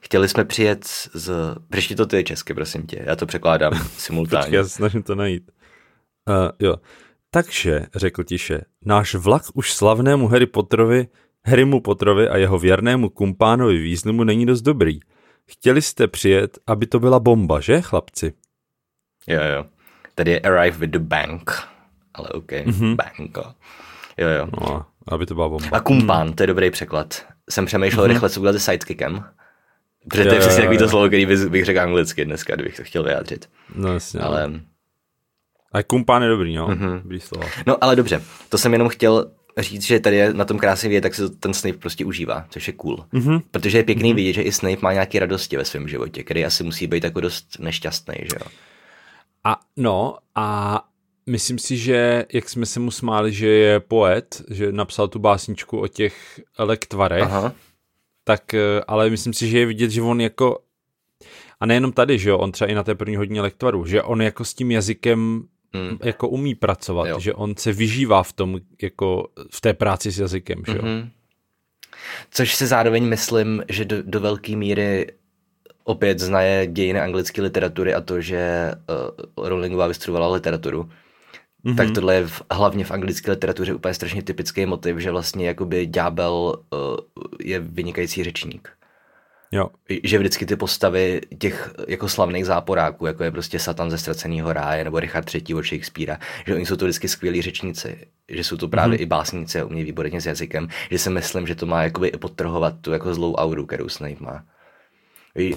[0.02, 1.32] Chtěli jsme přijet z...
[1.70, 4.42] Přečti to ty česky, prosím tě, já to překládám simultánně.
[4.42, 5.52] Počkej, já se snažím to najít.
[6.30, 6.76] Uh, jo.
[7.32, 11.08] Takže, řekl tiše, náš vlak už slavnému Harry Potterovi,
[11.46, 15.00] Harrymu Potterovi a jeho věrnému kumpánovi Weasleymu není dost dobrý.
[15.46, 18.34] Chtěli jste přijet, aby to byla bomba, že, chlapci?
[19.28, 19.66] Jo, jo.
[20.16, 21.52] Tady je Arrive with the Bank,
[22.14, 22.96] ale OK, mm-hmm.
[22.96, 23.54] Banko.
[24.18, 24.48] Jo, jo.
[24.62, 25.78] No, aby to byla bomba.
[25.78, 27.26] A kumpán, to je dobrý překlad.
[27.50, 28.10] Jsem přemýšlel mm-hmm.
[28.10, 29.24] rychle, co udělat se sidekickem.
[30.10, 32.84] Protože to je přesně takový to slovo, který bych, bych řekl anglicky dneska, kdybych to
[32.84, 33.50] chtěl vyjádřit.
[33.76, 34.20] No, jasně.
[34.20, 34.52] Ale...
[35.72, 36.68] Ale, A kumpán je dobrý, no.
[36.68, 37.02] Mm-hmm.
[37.04, 37.48] Dobrý slova.
[37.68, 41.02] no ale dobře, to jsem jenom chtěl říct, že tady je na tom krásně vidět,
[41.02, 43.06] tak se ten Snape prostě užívá, což je cool.
[43.12, 43.40] Mhm.
[43.52, 46.64] Protože je pěkný vidět, že i Snape má nějaké radosti ve svém životě, který asi
[46.64, 48.48] musí být jako dost nešťastný, že jo.
[49.44, 50.80] A no, a
[51.26, 55.80] myslím si, že jak jsme se mu smáli, že je poet, že napsal tu básničku
[55.80, 57.54] o těch lektvarech, Aha.
[58.24, 60.60] tak eh, ale myslím si, že je vidět, že on jako
[61.60, 64.22] a nejenom tady, že jo, on třeba i na té první hodině lektvaru, že on
[64.22, 65.98] jako s tím jazykem Mm.
[66.04, 67.20] jako umí pracovat, Jo.
[67.20, 70.82] že on se vyžívá v tom, jako v té práci s jazykem, že jo.
[70.84, 71.10] Mhm.
[72.32, 75.08] Což si zároveň myslím, že do, do velké míry
[75.84, 78.72] opět znaje dějiny anglické literatury a to, že
[79.38, 80.90] uh, Rowlingová vystudovala literaturu.
[81.66, 81.76] Mm-hmm.
[81.76, 85.86] Tak tohle je v, hlavně v anglické literatuře úplně strašně typický motiv, že vlastně jakoby
[85.86, 86.80] ďábel uh,
[87.44, 88.79] je vynikající řečník.
[89.52, 89.70] Jo,
[90.04, 94.84] Že vždycky ty postavy těch jako slavných záporáků, jako je prostě Satan ze ztraceného ráje
[94.84, 95.56] nebo Richard III.
[95.56, 99.02] od Shakespearea, že oni jsou to vždycky skvělí řečníci, že jsou to právě mm-hmm.
[99.02, 102.18] i básníci a umějí výborně s jazykem, že si myslím, že to má jakoby i
[102.18, 104.44] podtrhovat tu jako zlou auru, kterou Snape má.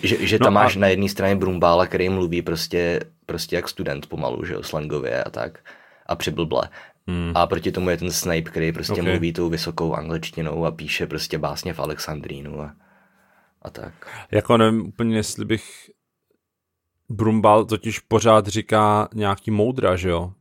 [0.02, 3.68] Že, že No tam a- máš na jedné straně Brumbála, který mluví prostě, prostě jak
[3.68, 5.58] student pomalu, že jo, slangově a tak
[6.06, 6.68] a přiblble.
[7.06, 7.32] Hmm.
[7.34, 8.98] A proti tomu je ten Snape, který prostě Ok.
[8.98, 9.12] okay.
[9.12, 12.74] mluví tou vysokou angličtinou a píše prostě básně v Alexandrínu a,
[13.62, 13.92] a tak.
[14.30, 15.90] jako nevím úplně, jestli bych
[17.08, 20.32] Brumbal totiž pořád říká nějaký moudra, že jo?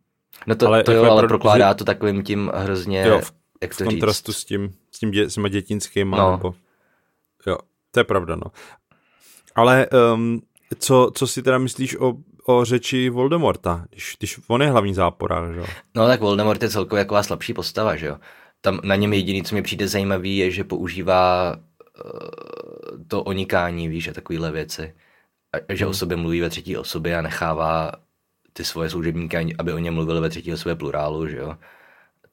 [0.48, 3.20] No to, Ale to jako jo, je ale pro- prokládá to takovým tím hrozně, Jo,
[3.20, 3.90] v- jak V to říct.
[3.94, 6.32] kontrastu s tím, s tím dě, s těma dětinskýma, No.
[6.32, 6.54] nebo...
[7.48, 7.58] Jo,
[7.92, 8.44] to je pravda, no.
[9.56, 10.42] Ale um,
[10.80, 12.14] co, co si teda myslíš o,
[12.46, 15.66] o řeči Voldemorta, když, když on je hlavní záporák, že jo?
[15.96, 18.18] No tak Voldemort je celkově taková slabší postava, že jo.
[18.62, 21.56] Tam na něm jediný, co mi přijde zajímavý, je, že používá
[23.08, 24.96] to onikání, víš, a takovýhle věci.
[25.54, 27.92] A, že o sobě mluví ve třetí osobě a nechává
[28.54, 31.58] ty svoje služebníky, aby o něm mluvili ve třetí osobě plurálu, že jo.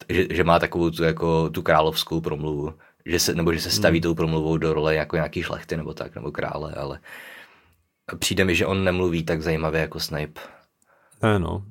[0.08, 2.74] Že, že má takovou tu, jako, tu královskou promluvu,
[3.06, 6.14] že se, nebo že se staví tou promluvou do role jako nějaký šlechty nebo tak,
[6.14, 7.00] nebo krále, ale
[8.18, 10.40] přijde mi, že on nemluví tak zajímavě jako Snape.
[11.22, 11.64] Ne, no.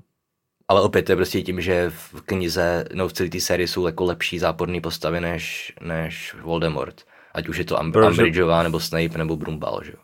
[0.67, 3.85] Ale opět to je prostě tím, že v knize, no v celé té sérii jsou
[3.85, 7.05] jako lepší záporné postavy než, než Voldemort.
[7.37, 9.99] Ať už je to Am- Protože- Umbridgeová, nebo Snape, nebo Brumbal, že jo.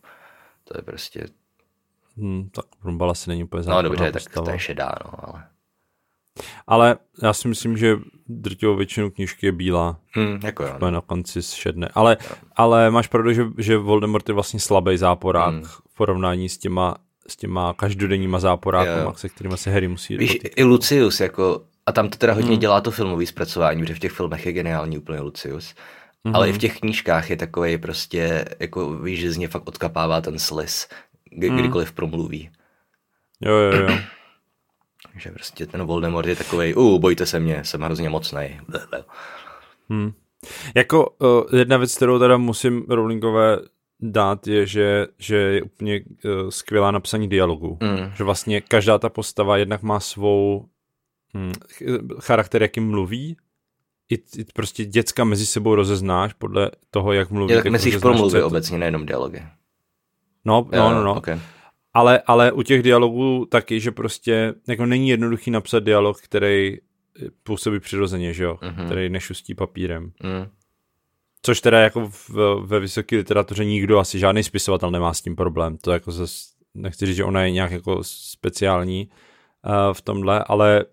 [0.64, 1.26] To je prostě,
[2.18, 4.46] Hm, tak Brumbal asi není úplně no dobře, tak postava.
[4.46, 5.44] to je šedá, no, ale.
[6.68, 10.92] Ale já si myslím, že drtivou většinu knížky je bílá, Hm, jako jo, no.
[10.92, 11.90] na konci šedne.
[11.94, 12.18] Ale,
[12.56, 15.64] ale máš pravdu, že, že Voldemort je vlastně slabý záporák Hmm.
[15.64, 16.96] v porovnání s těma,
[17.28, 19.14] s těma každodenníma záporákama, Jo.
[19.16, 20.52] se kterými se Harry musí Víš, potýkat.
[20.56, 22.60] i Lucius, jako, a tam to teda hodně Hmm.
[22.60, 25.76] dělá to filmové zpracování, protože v těch filmech je geniální úplně Lucius.
[26.24, 26.36] Mhm.
[26.36, 30.22] Ale i v těch knížkách je takový prostě, jako víš, že z něj fakt odkapává
[30.22, 30.88] ten slis,
[31.30, 31.58] kdy, Hmm.
[31.60, 32.50] kdykoliv promluví.
[33.42, 33.98] Jo, jo, jo.
[35.18, 38.60] Že prostě ten Voldemort je takový, uh, bojte se mě, jsem hrozně mocnej.
[40.76, 43.58] Jako uh, jedna věc, kterou teda musím Rowlingové
[44.00, 47.78] dát, je, že, že je úplně uh, skvělá napsaní dialogu.
[47.82, 48.12] Mm.
[48.16, 50.66] Že vlastně každá ta postava jednak má svou
[51.72, 51.82] ch-
[52.20, 53.38] charakter, jakým mluví,
[54.14, 57.54] i, i prostě děcka mezi sebou rozeznáš podle toho, jak mluví.
[57.54, 59.42] Tak myslíš promluvy to- obecně, nejenom dialogy.
[60.46, 61.16] No, no, no, no.
[61.16, 61.40] Okay.
[61.94, 66.78] Ale, ale u těch dialogů taky, že prostě jako není jednoduchý napsat dialog, který
[67.44, 68.58] působí přirozeně, že jo?
[68.62, 68.86] Mhm.
[68.86, 70.04] Který nešustí papírem.
[70.04, 70.48] Mm.
[71.42, 72.30] Což teda jako v,
[72.66, 75.78] ve vysoké literatuře nikdo, asi žádný spisovatel nemá s tím problém.
[75.78, 76.36] To jako zase,
[76.74, 79.10] nechci říct, že ona je nějak jako speciální
[79.66, 80.86] uh, v tomhle, ale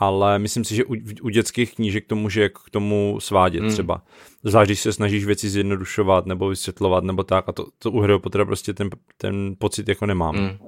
[0.00, 3.72] ale myslím si, že u, u dětských knížek to může k tomu svádět Hmm.
[3.72, 4.02] třeba.
[4.44, 8.20] Zvlášť, když se snažíš věci zjednodušovat nebo vysvětlovat nebo tak a to, to u Harryho
[8.20, 10.36] prostě ten, ten pocit jako nemám.
[10.36, 10.58] Mm.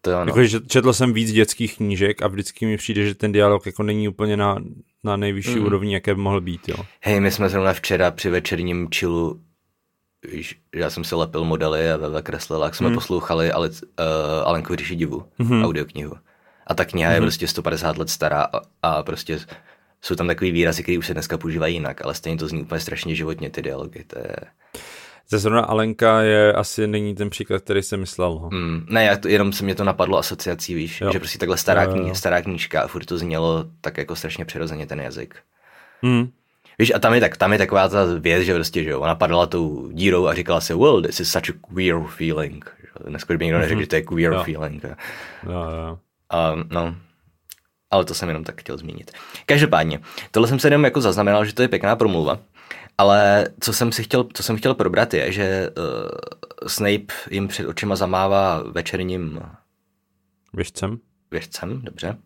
[0.00, 0.24] To jo, no.
[0.26, 3.82] Jako, že četl jsem víc dětských knížek a vždycky mi přijde, že ten dialog jako
[3.82, 4.56] není úplně na,
[5.04, 5.66] na nejvyšší Mhm.
[5.66, 6.76] úrovni, jaké by mohl být, jo.
[7.00, 9.40] Hej, my jsme zrovna včera při večerním chillu,
[10.32, 12.92] víš, já jsem si lepil modely a Veva kreslila, jak jsme Hmm.
[12.94, 12.98] mm.
[12.98, 13.74] poslouchali Ale, uh,
[14.44, 15.54] Alenku říši divu, Mhm.
[15.56, 15.64] mm.
[15.64, 16.12] audioknihu.
[16.68, 17.14] A ta kniha mm.
[17.14, 19.38] je prostě 150 let stará a, a prostě
[20.02, 22.80] jsou tam takový výrazy, které už se dneska používají jinak, ale stejně to zní úplně
[22.80, 24.04] strašně životně, ty dialogy.
[24.06, 24.36] To je...
[25.30, 28.48] Ze zrovna Alenka je asi není ten příklad, který jsem myslel.
[28.52, 31.12] Mm, ne, já to, jenom se mě to napadlo asociací, víš, Jo.
[31.12, 34.16] že prostě takhle stará, Jo, jo, kniha, stará knížka a furt to znělo tak jako
[34.16, 35.34] strašně přirozeně ten jazyk.
[36.02, 36.28] Mm.
[36.78, 39.14] Víš, a tam je, tak, tam je taková ta věc, že prostě, že jo, ona
[39.14, 42.70] padala tou dírou a říkala si, well, this is such a queer feeling.
[43.06, 44.42] Dneska by nikdo neřekl, že to je queer Jo.
[44.44, 44.84] feeling.
[44.84, 44.90] Jo,
[45.52, 45.98] jo.
[46.30, 46.96] A, no,
[47.90, 49.10] ale to jsem jenom tak chtěl zmínit.
[49.46, 52.38] Každopádně, tohle jsem se jenom jako zaznamenal, že to je pěkná promluva,
[52.98, 57.66] ale co jsem si chtěl, co jsem chtěl probrat je, že uh, Snape jim před
[57.66, 59.40] očima zamává večerním
[60.52, 60.98] Věžcem?
[61.30, 62.16] věžcem, dobře,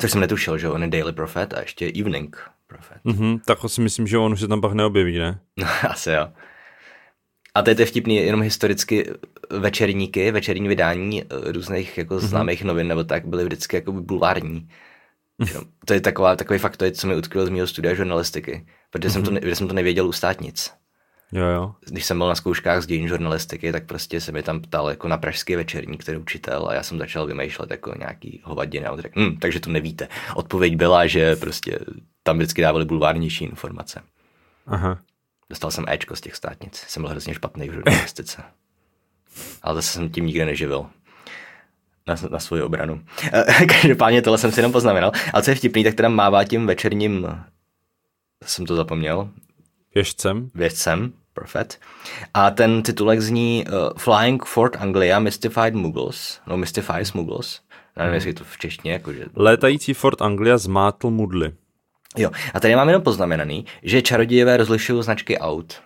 [0.00, 2.98] což jsem netušil, že on je Daily Prophet a ještě Evening Prophet.
[3.04, 5.40] Mhm, tak si myslím, že on už se tam pak neobjeví, ne?
[5.56, 6.28] No, asi jo.
[7.54, 9.10] A to je vtipný, jenom historicky
[9.50, 14.68] večerníky, večerní vydání eh, různých jako známých novin nebo tak byly vždycky jako bulvární.
[15.48, 18.66] Jenom To je taková, takový fakt, to je, co mi utkvělo z mého studia žurnalistiky,
[18.90, 20.72] protože jsem to, ne- protože jsem to nevěděl u státnic.
[21.32, 21.74] Jo, jo.
[21.88, 25.08] Když jsem byl na zkouškách z dějin žurnalistiky, tak prostě se mi tam ptal jako
[25.08, 29.00] na pražský večerník, který učitel a já jsem začal vymýšlet jako nějaký hovadiny a on
[29.00, 30.08] řekl, hm, takže to nevíte.
[30.34, 31.78] Odpověď byla, že prostě
[32.22, 34.02] tam vždycky dávali bulvárnější informace.
[34.66, 34.98] Aha.
[35.50, 36.84] Dostal jsem Ečko z těch státnic.
[36.88, 38.42] Jsem byl hrozně špatný v žurnalistice.
[39.62, 40.86] Ale zase jsem tím nikdy neživil.
[42.08, 43.02] Na, na svoji obranu.
[43.32, 45.12] Eh, Každopádně tohle jsem si jenom poznamenal.
[45.32, 47.26] Ale co je vtipný, tak teda mává tím večerním,
[48.44, 49.28] jsem to zapomněl,
[49.94, 50.50] Věžcem.
[50.54, 51.80] vědcem, perfect.
[52.34, 57.60] A ten titulek zní uh, Flying Fort Anglia Mystified Muggles, no Mystifies Muggles.
[57.96, 59.24] Já nevím, jestli je to v češtině, jakože...
[59.36, 61.52] Létající Fort Anglia zmátl mudly.
[62.16, 65.82] Jo, a tady mám jenom poznamenaný, že čarodějové rozlišují značky aut.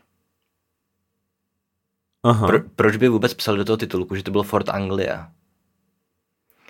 [2.22, 5.28] Aha, Pro, proč by vůbec psal do toho titulku, že to byl Fort Anglia?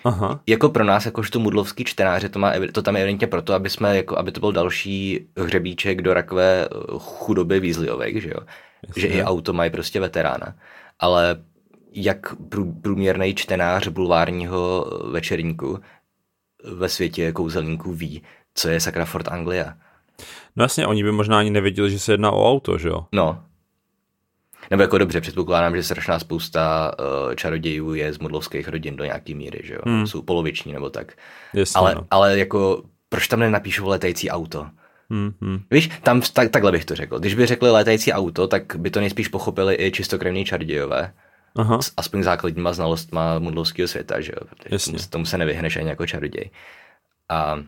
[0.03, 0.39] aha.
[0.47, 3.97] Jako pro nás, jakožto mudlovský čtenáře, to, má, to tam je evidentně proto, aby, jsme,
[3.97, 8.39] jako, aby to byl další hřebíček do rakve eh, chudoby Weasleyovek, že jo?
[8.95, 10.55] Že i auto mají prostě veterána.
[10.99, 11.43] Ale
[11.91, 15.79] jak prů- průměrný čtenář bulvárního eh, večerníku
[16.73, 18.21] ve světě kouzelníků ví,
[18.55, 19.73] co je sakra Fort Anglia.
[20.55, 23.05] No jasně, oni by možná ani nevěděli, že se jedná o auto, že jo?
[23.11, 23.43] No.
[24.71, 29.35] Nebo jako dobře, předpokládám, že strašná spousta uh, čarodějů je z mudlovských rodin do nějaký
[29.35, 29.79] míry, že jo?
[29.85, 30.07] Hmm.
[30.07, 31.11] Jsou poloviční nebo tak.
[31.53, 32.07] Jasně, Ale, no.
[32.11, 34.67] ale jako, proč tam nenapíšou létající auto?
[35.09, 35.59] Hmm, hmm.
[35.71, 37.19] Víš, tam tak, takhle bych to řekl.
[37.19, 41.13] Když by řekli létající auto, tak by to nejspíš pochopili i čistokrevní čarodějové.
[41.55, 44.47] Aha, S aspoň základníma znalostma mudlovského světa, že jo?
[44.69, 44.93] Jasně.
[44.93, 46.49] tomu, tomu se nevyhneš ani jako čaroděj.
[47.29, 47.59] A,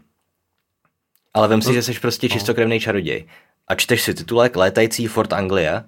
[1.34, 1.74] ale vem si, No.
[1.74, 3.26] že jsi prostě čistokrevný čaroděj
[3.68, 5.84] a čteš si titulek Létající Fort Anglia,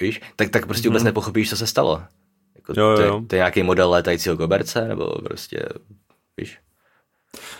[0.00, 2.02] víš, tak, tak prostě vůbec nepochopíš, co se stalo.
[2.56, 2.80] Jako, Mhm.
[2.80, 3.22] Jo, to, je, jo.
[3.28, 5.64] to je nějaký model létajícího koberce, nebo prostě,
[6.36, 6.58] víš.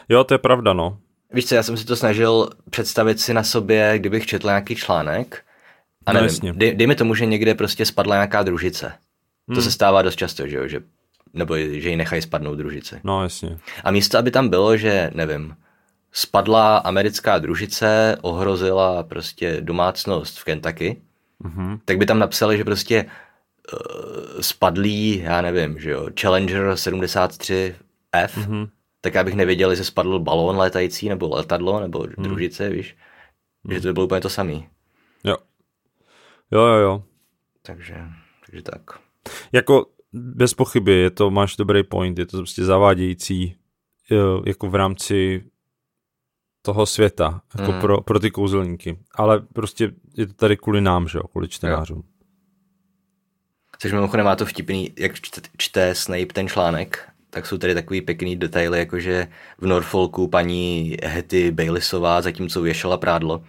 [0.08, 0.98] jo, to je pravda, no.
[1.32, 5.44] Víš co, já jsem si to snažil představit si na sobě, kdybych četl nějaký článek
[6.06, 6.52] a No nevím, jasně.
[6.52, 8.92] dej, dejme tomu, že někde prostě spadla nějaká družice.
[9.46, 9.62] To Hmm.
[9.62, 10.80] se stává dost často, že jo, že,
[11.32, 13.00] nebo že ji nechají spadnout družici.
[13.04, 13.58] No jasně.
[13.84, 15.56] A místo, aby tam bylo, že, nevím,
[16.12, 21.02] spadla americká družice, ohrozila prostě domácnost v Kentucky,
[21.44, 21.78] Mhm.
[21.84, 28.68] tak by tam napsali, že prostě uh, spadlý, já nevím, že jo, Challenger 73F, Mhm.
[29.00, 32.96] tak já bych nevěděl, jestli spadl balón létající, nebo letadlo, nebo družice, víš,
[33.70, 34.68] že to by bylo úplně to samý.
[35.24, 35.36] Jo.
[36.50, 37.02] Jo, jo, jo.
[37.62, 37.94] Takže,
[38.46, 38.82] takže tak.
[39.52, 43.54] Jako bez pochyby, je to, máš dobrý point, je to prostě zavádějící
[44.10, 45.44] jo, jako v rámci
[46.62, 47.80] toho světa, jako Mm.
[47.80, 48.98] pro, pro ty kouzelníky.
[49.14, 52.02] Ale prostě je to tady kvůli nám, že jo, kvůli čtenářům.
[53.78, 58.00] Což mimochodem má to vtipný, jak čte, čte Snape ten článek, tak jsou tady takový
[58.00, 63.44] pěkný detaily, jakože v Norfolku paní Hetty Baylisová zatímco věšela prádlo,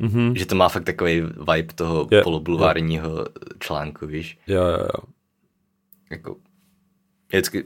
[0.00, 0.36] Mhm.
[0.36, 3.26] že to má fakt takový vibe toho Je, polobulvárního
[3.58, 4.38] článku, víš.
[4.46, 5.04] Jo, jo, jo.
[6.10, 6.36] Jako,
[7.28, 7.64] vždycky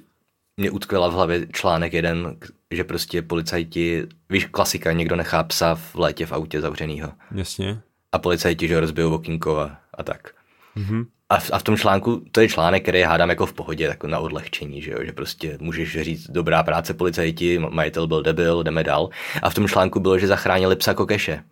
[0.57, 2.37] mě utkvěla v hlavě článek jeden,
[2.71, 7.81] že prostě policajti, víš, klasika, někdo nechá psa v létě v autě zavřenýho Jasně.
[8.13, 10.31] a policajti, že ho rozbijou okýnko a, a tak.
[10.75, 11.07] Mhm.
[11.29, 14.07] A v, a v tom článku, to je článek, který hádám jako v pohodě, jako
[14.07, 18.85] na odlehčení, že jo, že prostě můžeš říct dobrá práce policajti, majitel byl debil, jdeme
[18.85, 19.09] dál.
[19.43, 21.45] A v tom článku bylo, že zachránili psa kokeše.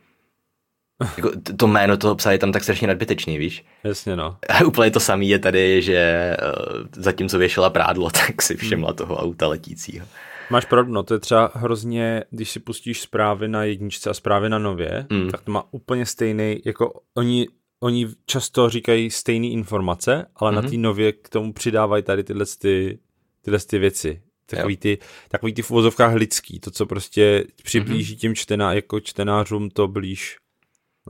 [1.16, 3.64] Jako, to jméno toho psa je tam tak strašně nadbytečný, víš?
[3.84, 4.36] Jasně, no.
[4.48, 9.16] A úplně to samé je tady, že uh, zatímco věšela prádlo, tak si všimla toho
[9.16, 10.06] auta letícího.
[10.50, 14.48] Máš pravdu, no, to je třeba hrozně, když si pustíš zprávy na jedničce a zprávy
[14.48, 15.30] na nově, Mm.
[15.30, 17.46] tak to má úplně stejný, jako oni,
[17.80, 20.62] oni často říkají stejné informace, ale mm-hmm.
[20.62, 22.98] na té nově k tomu přidávají tady tyhle, ty,
[23.42, 24.22] tyhle ty věci.
[24.46, 29.70] Takový ty, takový ty v uvozovkách lidský, to, co prostě přiblíží tím čtená, jako čtenářům
[29.70, 30.36] to blíž.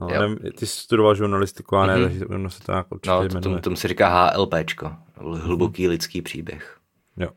[0.01, 2.03] No, nevím, ty jsi studoval žurnalistiku, a ne, Mhm.
[2.03, 3.41] takže ono se to nějak určitě No, to, jmenuje.
[3.41, 6.77] tomu, tomu se říká HLPčko, hluboký lidský příběh.
[7.17, 7.29] Jo.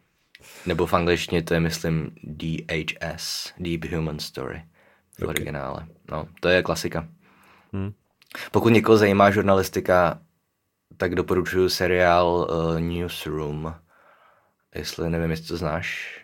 [0.67, 4.63] Nebo v angličtině to je, myslím, DHS, Deep Human Story,
[5.19, 5.29] v Ok.
[5.29, 5.87] originále.
[6.11, 7.09] No, to je klasika.
[7.73, 7.93] Hmm.
[8.53, 10.21] Pokud někoho zajímá žurnalistika,
[10.97, 13.75] tak doporučuji seriál uh, Newsroom.
[14.75, 16.19] Jestli, nevím, jestli to znáš.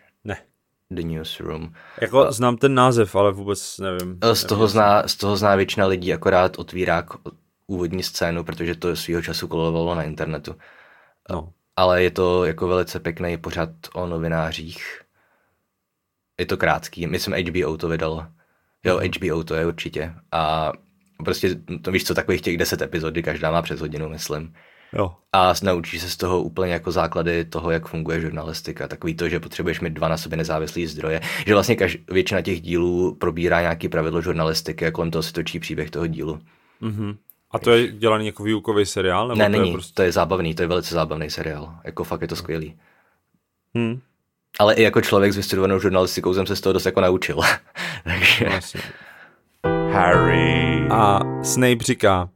[0.91, 1.73] The Newsroom.
[2.01, 4.19] Jako znám ten název, ale vůbec nevím.
[4.21, 7.03] Eh, Z toho, zná, z toho zná většina lidí, akorát otvírá
[7.67, 10.55] úvodní scénu, protože to svýho času kolovalo na internetu.
[11.29, 11.53] No.
[11.75, 15.01] ale je to jako velice pěkný pořad o novinářích.
[16.39, 18.27] Je to krátký, myslím HBO to vydalo.
[18.83, 20.13] Jo, HBO to je určitě.
[20.31, 20.71] A
[21.23, 24.53] prostě, to víš co, takových těch deset epizod, každá má přes hodinu, myslím.
[24.95, 25.11] Jo.
[25.33, 28.87] A naučíš se z toho úplně jako základy toho, jak funguje žurnalistika.
[28.87, 31.21] Takový to, že potřebuješ mít dva na sobě nezávislý zdroje.
[31.45, 35.59] Že vlastně kaž, většina těch dílů probírá nějaký pravidlo žurnalistiky a kolem toho se točí
[35.59, 36.39] příběh toho dílu.
[36.81, 37.17] Mm-hmm.
[37.51, 39.27] A to je dělaný jako výukový seriál?
[39.27, 39.67] Nebo ne, to není.
[39.67, 39.93] Je prostě...
[39.93, 41.75] To je zábavný, to je velice zábavný seriál.
[41.83, 42.75] Jako fakt je to skvělý.
[43.75, 43.99] Hmm.
[44.59, 47.39] Ale i jako člověk s vystudovanou žurnalistikou jsem se z toho dost jako naučil.
[48.03, 48.45] Takže...
[48.49, 48.81] Vlastně.
[49.91, 50.87] Harry.
[50.89, 52.29] A Snape říká,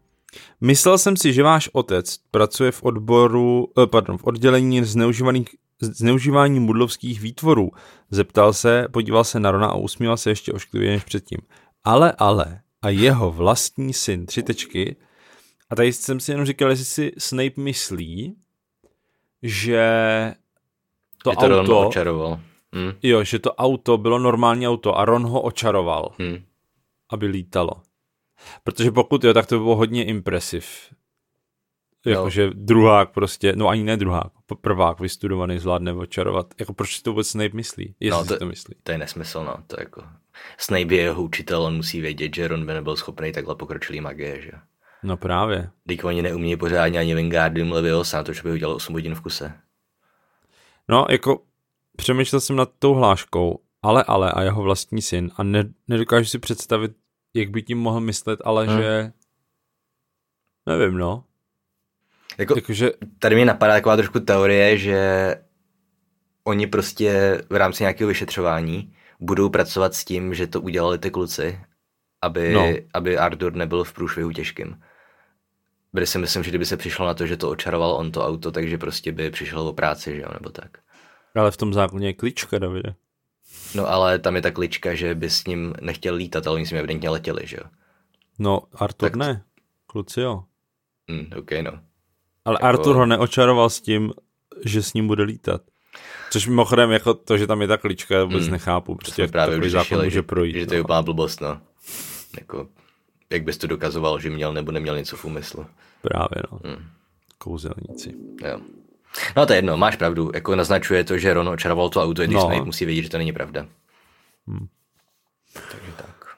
[0.62, 5.49] myslel jsem si, že váš otec pracuje v odboru, eh, pardon, v oddělení zneužívaných
[5.82, 7.72] zneužívání mudlovských výtvorů.
[8.12, 11.38] Zeptal se, podíval se na Rona a usmíval se ještě ošklivě než předtím.
[11.84, 14.95] Ale, ale, a jeho vlastní syn, tři tečky,
[15.70, 18.36] a tady jsem si jenom říkal, jestli si Snape myslí,
[19.43, 19.84] že
[21.24, 22.39] to, to Ron auto, očaroval.
[22.76, 22.91] Hm.
[23.03, 26.43] jo, že to auto bylo normální auto a Ron ho očaroval, Hm.
[27.10, 27.72] aby lítalo.
[28.63, 30.93] Protože pokud jo, tak to by bylo hodně impresiv.
[32.05, 32.53] Jakože no.
[32.55, 34.31] druhák prostě, no ani ne druhák,
[34.61, 36.53] prvák vystudovaný zvládne očarovat.
[36.59, 37.95] Jako proč si to vůbec Snape myslí?
[37.99, 38.75] Jestli No, to- si to myslí.
[38.83, 39.55] To je nesmysl, no.
[39.67, 40.03] To je jako...
[40.57, 44.41] Snape je jeho učitel, on musí vědět, že Ron by nebyl schopný takhle pokročilý magie,
[44.41, 44.51] že?
[45.03, 45.69] No právě.
[45.87, 49.53] Teď oni neumí pořádně ani Wingardium Leviosa, to, že by udělal 8 hodin v kuse.
[50.89, 51.41] No, jako
[51.95, 56.39] přemýšlel jsem nad tou hláškou, ale ale a jeho vlastní syn a ne, nedokážu si
[56.39, 56.91] představit,
[57.34, 58.77] jak by tím mohl myslet, ale Hmm.
[58.82, 59.11] že
[60.65, 61.23] nevím, no.
[62.38, 65.36] Jako, Jakože, tady mi napadá taková trošku teorie, že
[66.43, 71.59] oni prostě v rámci nějakého vyšetřování budou pracovat s tím, že to udělali ty kluci,
[72.21, 72.67] aby, No.
[72.93, 74.82] aby Arthur nebyl v průšvihu těžkým.
[75.91, 78.51] Protože si myslím, že kdyby se přišlo na to, že to očaroval on to auto,
[78.51, 80.77] takže prostě by přišel o práci, že jo, nebo tak.
[81.36, 82.95] ale v tom zákoně je klička, Davide.
[83.76, 86.72] No ale tam je ta klička, že by s ním nechtěl lítat, ale oni s
[86.72, 87.64] ním evidentně letěli, že jo.
[88.39, 89.43] No, Artur Tak- ne.
[89.88, 90.43] Kluci jo.
[91.12, 91.72] Hm, OK, no.
[92.45, 94.14] Ale Jako- Artur ho neočaroval s tím,
[94.66, 95.62] že s ním bude lítat.
[96.32, 98.51] Což mimochodem jako to, že tam je ta klička, vůbec Hmm.
[98.51, 98.91] nechápu.
[98.91, 100.55] To Prostě jak právě takový zákon může že, projít.
[100.55, 100.84] že to je no.
[100.84, 101.62] úplná blbost, no.
[102.39, 102.68] Jako,
[103.30, 105.66] jak bys to dokazoval, že měl nebo neměl něco v úmyslu.
[106.01, 106.60] Právě, no.
[106.66, 106.86] Hmm.
[107.38, 108.14] Kouzelníci.
[108.43, 108.60] Jo.
[109.38, 110.32] No to je jedno, máš pravdu.
[110.34, 112.41] Jako naznačuje to, že Ron očaroval to auto, i když No.
[112.41, 113.66] Snape musí vědět, že to není pravda.
[114.47, 114.68] Hmm.
[115.53, 116.38] Takže tak.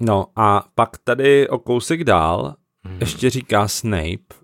[0.00, 2.54] No a pak tady o kousek dál
[2.84, 2.96] Mhm.
[3.00, 4.34] ještě říká Snape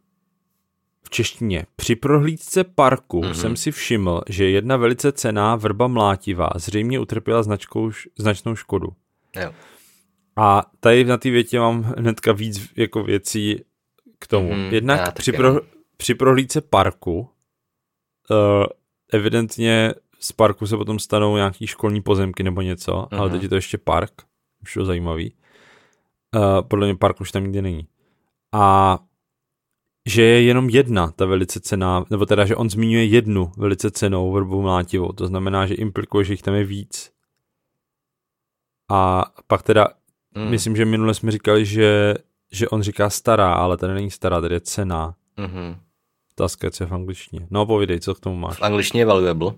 [1.02, 1.64] v češtině.
[1.76, 3.34] Při prohlídce parku Mhm.
[3.34, 8.88] jsem si všiml, že jedna velice cená vrba mlátivá zřejmě utrpěla značkou, značnou škodu.
[9.36, 9.52] Jo.
[10.36, 13.64] A tady na té větě mám hnedka víc jako věcí
[14.18, 14.50] k tomu.
[14.52, 15.60] Mhm, Mm, Jednak při, pro.
[15.98, 17.26] Při prohlídce parku uh,
[19.12, 23.18] evidentně z parku se potom stanou nějaký školní pozemky nebo něco, mm-hmm.
[23.18, 23.32] ale Mhm.
[23.32, 24.12] teď je to ještě park,
[24.62, 25.34] už je to zajímavý.
[26.36, 27.88] Uh, podle mě park už tam nikdy není.
[28.54, 28.98] A
[30.08, 34.32] že je jenom jedna ta velice cená, nebo teda, že on zmiňuje jednu velice cenou
[34.32, 37.10] vrbu mlátivou, to znamená, že implikuje, že jich tam je víc.
[38.90, 39.88] A pak teda
[40.36, 40.50] Mm.
[40.50, 42.14] Myslím, že minule jsme říkali, že,
[42.52, 45.14] že on říká stará, ale tady není stará, tady je cená.
[45.36, 45.76] Mhm.
[46.80, 47.46] Je v angličtině.
[47.50, 48.56] No povídej, co k tomu máš.
[48.58, 49.52] V angličtině je valuable,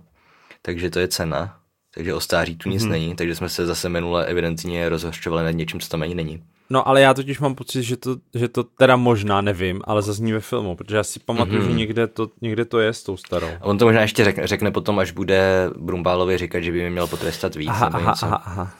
[0.63, 1.57] takže to je cena.
[1.95, 2.93] Takže o stáří tu nic Mhm.
[2.93, 6.43] není, takže jsme se zase minule evidentně rozhořčovali nad něčím, co tam ani není.
[6.73, 10.33] No ale já totiž mám pocit, že to, že to teda možná nevím, ale zazní
[10.33, 11.71] ve filmu, protože já si pamatuju, Mhm.
[11.71, 13.49] že někde to, někde to je s tou starou.
[13.61, 16.91] A on to možná ještě řekne, řekne potom, až bude Brumbálovi říkat, že by mi
[16.91, 17.69] měl potrestat víc.
[17.69, 18.27] Aha, aha, něco.
[18.27, 18.71] aha, aha.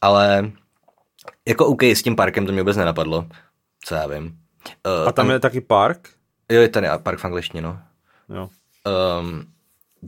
[0.00, 0.50] Ale
[1.48, 3.26] jako OK, s tím parkem to mě vůbec nenapadlo,
[3.84, 4.24] co já vím.
[5.02, 6.08] Uh, A tam je taky park?
[6.52, 7.78] Jo, je tady park v angličtině, no.
[8.28, 8.48] Jo.
[9.20, 9.46] Um,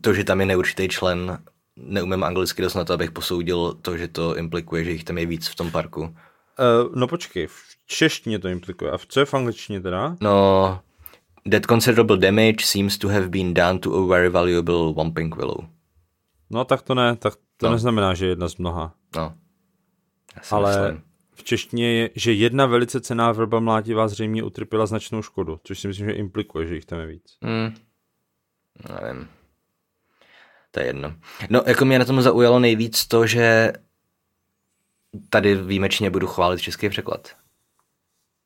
[0.01, 1.39] to, že tam je neurčitý člen,
[1.77, 5.27] neumím anglicky dost na to, abych posoudil to, že to implikuje, že jich tam je
[5.27, 6.01] víc v tom parku.
[6.03, 8.91] Uh, no počkej, v češtině to implikuje.
[8.91, 10.17] A v co je v angličtině teda?
[10.21, 10.81] No,
[11.51, 15.67] that considerable damage seems to have been done to a very valuable Whomping Willow.
[16.51, 17.73] No tak to ne, tak to No.
[17.73, 18.95] neznamená, že je jedna z mnoha.
[19.17, 19.35] No.
[20.37, 21.03] Já si Ale myslím.
[21.39, 25.89] V češtině je, že jedna velice cená vrba mlátivá zřejmě utrpěla značnou škodu, což si
[25.89, 27.39] myslím, že implikuje, že jich tam je víc.
[27.43, 27.75] Hmm.
[29.03, 29.29] Nevím.
[30.71, 31.15] To je jedno.
[31.51, 33.73] No, jako mě na tom zaujalo nejvíc to, že
[35.31, 37.29] tady výjimečně budu chválit český překlad.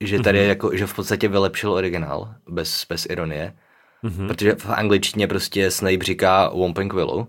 [0.01, 0.45] Že tady Mhm.
[0.45, 0.49] mm-hmm.
[0.49, 3.57] jako, že v podstatě vylepšil originál, bez, bez ironie.
[4.03, 4.12] Mhm.
[4.12, 4.28] Mm-hmm.
[4.28, 7.26] Protože v angličtině prostě Snape říká Whomping Willow,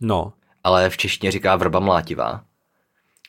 [0.00, 0.32] No,
[0.64, 2.44] ale v češtině říká vrba mlátivá.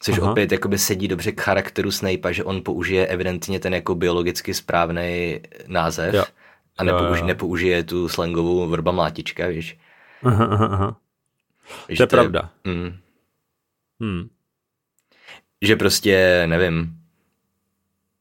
[0.01, 0.31] Což Aha.
[0.31, 5.39] Opět jakoby sedí dobře k charakteru Snape'a, že on použije evidentně ten jako biologicky správný
[5.67, 6.23] název Jo.
[6.77, 7.25] a Jo, jo, nepouži- jo.
[7.25, 9.77] nepoužije tu slangovou vrba mlátička, víš.
[10.23, 10.97] aha, aha, aha.
[11.89, 12.49] Že To je pravda.
[12.63, 12.93] Mm.
[13.99, 14.29] Hmm.
[15.61, 16.97] že prostě, nevím,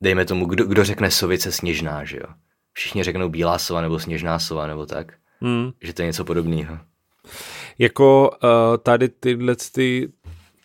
[0.00, 2.26] dejme tomu, kdo, kdo řekne sovice sněžná, že jo?
[2.72, 5.12] Všichni řeknou bílá sova nebo sněžná sova nebo tak.
[5.40, 5.70] Hmm.
[5.80, 6.78] Že to je něco podobného.
[7.78, 8.48] Jako uh,
[8.82, 10.08] tady tyhle ty,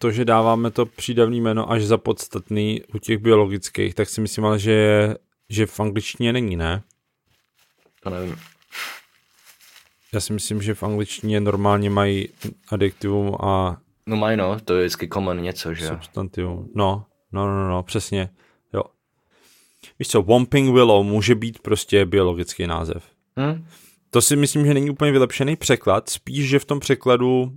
[0.02, 4.45] to, že dáváme to přídavný jméno až za podstatný u těch biologických, tak si myslím
[4.45, 5.18] ale, že, je,
[5.49, 6.84] že v angličtině není, ne?
[8.04, 8.36] To nevím.
[10.14, 12.30] Já si myslím, že v angličtině normálně mají
[12.72, 15.91] adjektivum a No mají no, to je vždycky common něco, že jo?
[15.91, 16.70] substantivum.
[16.76, 18.30] No, no, no, no, přesně.
[18.74, 18.84] Jo.
[19.99, 23.04] Víš co, Womping Willow může být prostě biologický název.
[23.39, 23.66] Hm?
[24.10, 27.54] To si myslím, že není úplně vylepšený překlad, spíš, že v tom překladu uh,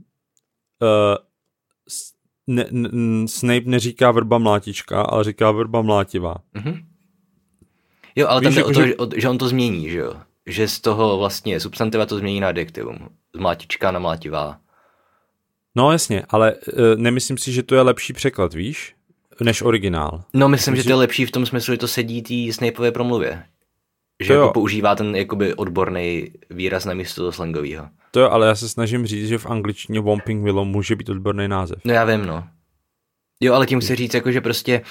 [2.47, 2.89] ne, ne,
[3.29, 6.35] Snape neříká vrba mlátička, ale říká vrba mlátivá.
[6.55, 6.79] Mhm.
[8.17, 8.97] Jo, ale Víš, tam jde jako, o to, že- že...
[8.97, 10.15] O, že on to změní, že jo?
[10.47, 12.99] Že z toho vlastně substantiva to změní na adjektivum.
[13.35, 14.59] Z mlátička na mlátivá.
[15.77, 18.95] No jasně, ale uh, nemyslím si, že to je lepší překlad, víš,
[19.41, 20.25] než originál.
[20.35, 22.93] No myslím, Myslím, že to je lepší v tom smyslu, že to sedí té Snapeové
[22.93, 23.43] promluvě.
[24.23, 24.53] Že To jako jo.
[24.53, 27.89] používá ten jakoby odborný výraz na místo toho slangového.
[28.11, 31.49] To jo, ale já se snažím říct, že v angličtině Womping Willow může být odborný
[31.49, 31.79] název.
[31.85, 32.45] No já vím, no.
[33.41, 34.83] Jo, ale tím chci říct, jako, že prostě,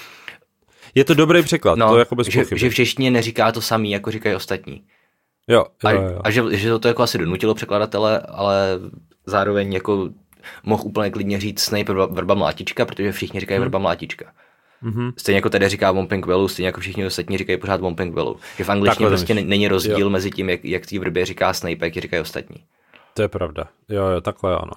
[0.94, 2.58] Je to dobrý překlad, no, to jako bez že, pochyby.
[2.58, 4.84] že v češtině neříká to samý, jako říkají ostatní.
[5.48, 6.20] Jo, A, jo, jo.
[6.24, 8.78] a že, že to, to jako asi donutilo překladatele, ale
[9.26, 10.08] zároveň jako
[10.62, 14.32] mohl úplně klidně říct Snape vrba, vrba mlátička, protože všichni říkají vrba mlátička.
[14.84, 15.12] Mhm.
[15.16, 18.36] Stejně jako tady říká Womping Willow, stejně jako všichni ostatní říkají pořád Womping Willow.
[18.56, 19.44] Že v angličtině prostě myslíš.
[19.44, 20.10] n- není rozdíl Jo.
[20.10, 22.64] mezi tím, jak, jak té vrbě říká Snape, jak ji říkají ostatní.
[23.14, 23.68] To je pravda.
[23.88, 24.72] Jo, jo, takhle ano.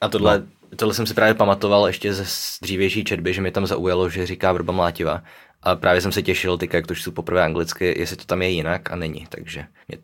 [0.00, 0.46] A tohle, no.
[0.76, 2.24] tohle jsem si právě pamatoval ještě ze
[2.62, 5.22] dřívější četby, že mi tam zaujalo, že říká vrba mlátiva.
[5.62, 8.48] A právě jsem se těšil, teďka, jak to čtu poprvé anglicky, jestli to tam je
[8.48, 9.98] jinak a není, takže mě,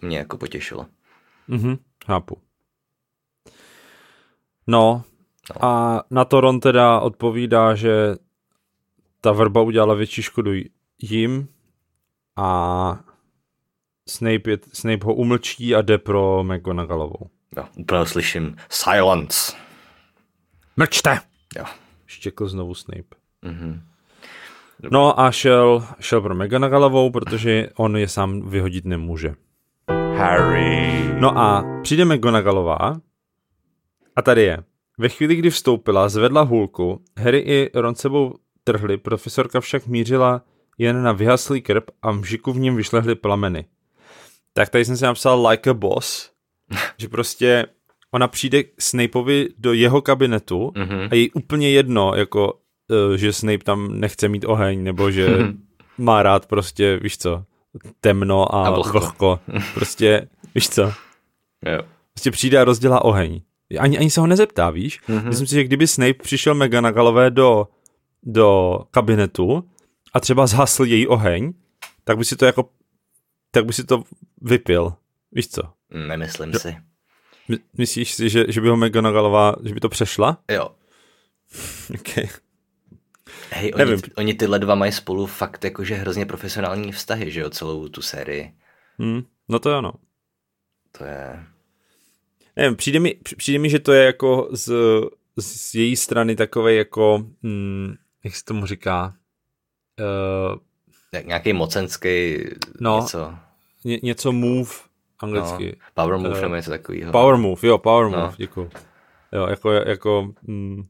[0.00, 0.86] to mě jako potěšilo.
[1.48, 1.76] Mhm,
[2.06, 2.38] chápu.
[4.66, 5.02] No,
[5.60, 8.16] a na to Ron teda odpovídá, že
[9.24, 10.50] ta vrba udělala větší škodu
[11.02, 11.48] jim
[12.36, 13.00] a
[14.08, 17.30] Snape, je, Snape ho umlčí a jde pro McGonagallovou.
[17.56, 19.52] Jo, úplně slyším silence.
[20.76, 21.20] Mlčte!
[21.56, 21.64] Jo.
[22.06, 23.16] Štěkl znovu Snape.
[23.42, 23.82] Mhm.
[24.90, 29.34] No a šel, šel pro McGonagallovou, protože on je sám vyhodit nemůže.
[30.16, 31.14] Harry.
[31.20, 33.00] No a přijde McGonagallová
[34.16, 34.58] a tady je.
[34.98, 38.34] Ve chvíli, kdy vstoupila, zvedla hůlku, Harry i Ron sebou
[38.64, 40.42] trhli, profesorka však mířila
[40.78, 43.64] jen na vyhaslý krb a mžiku v něm vyšlehly plameny.
[44.52, 46.30] Tak tady jsem si napsal like a boss,
[46.98, 47.66] že prostě
[48.14, 51.08] ona přijde k Snapeovi do jeho kabinetu Mhm.
[51.10, 52.58] a jí úplně jedno, jako,
[53.14, 55.28] eh, že Snape tam nechce mít oheň, nebo že
[55.98, 57.44] má rád prostě, víš co,
[58.00, 58.98] temno a, A vlhko.
[59.00, 59.40] vlhko.
[59.74, 60.82] Prostě, víš co,
[61.66, 61.78] Jo.
[62.14, 63.40] prostě přijde a rozdělá oheň.
[63.78, 65.00] Ani, ani se ho nezeptá, víš?
[65.08, 65.18] Mhm.
[65.18, 65.28] Mm-hmm.
[65.28, 67.68] Myslím si, že kdyby Snape přišel McGonagallově do,
[68.22, 69.70] do kabinetu
[70.14, 71.52] a třeba zhasl její oheň,
[72.04, 72.68] tak by si to jako,
[73.50, 74.02] tak by si to
[74.40, 74.92] vypil.
[75.32, 75.62] Víš co?
[76.08, 76.76] Nemyslím si.
[77.48, 80.38] My- Myslíš si, že, že by ho McGonagallová, že by to přešla?
[80.50, 80.70] Jo.
[82.00, 82.28] Okay.
[83.50, 84.00] Hej, oni, Nevím.
[84.16, 88.52] oni tyhle dva mají spolu fakt jakože hrozně profesionální vztahy, že jo, celou tu sérii.
[88.98, 89.92] Hmm, no to je ono.
[90.98, 91.44] To je...
[92.56, 94.72] Nevím, přijde mi, přijde mi, že to je jako z,
[95.40, 97.94] z její strany takové jako, hm,
[98.24, 99.14] jak se tomu říká,
[100.52, 100.58] uh,
[101.12, 102.36] Jak nějaký mocenský
[102.80, 103.00] No.
[103.00, 103.34] něco.
[103.84, 104.70] ně, něco move
[105.22, 105.76] No, anglicky.
[105.94, 107.12] power move Eh, nebo něco takového.
[107.12, 108.26] Power move, jo, power move, No.
[108.26, 108.34] no.
[108.36, 108.70] děkuji.
[109.32, 110.86] Jo, jako, jako hm,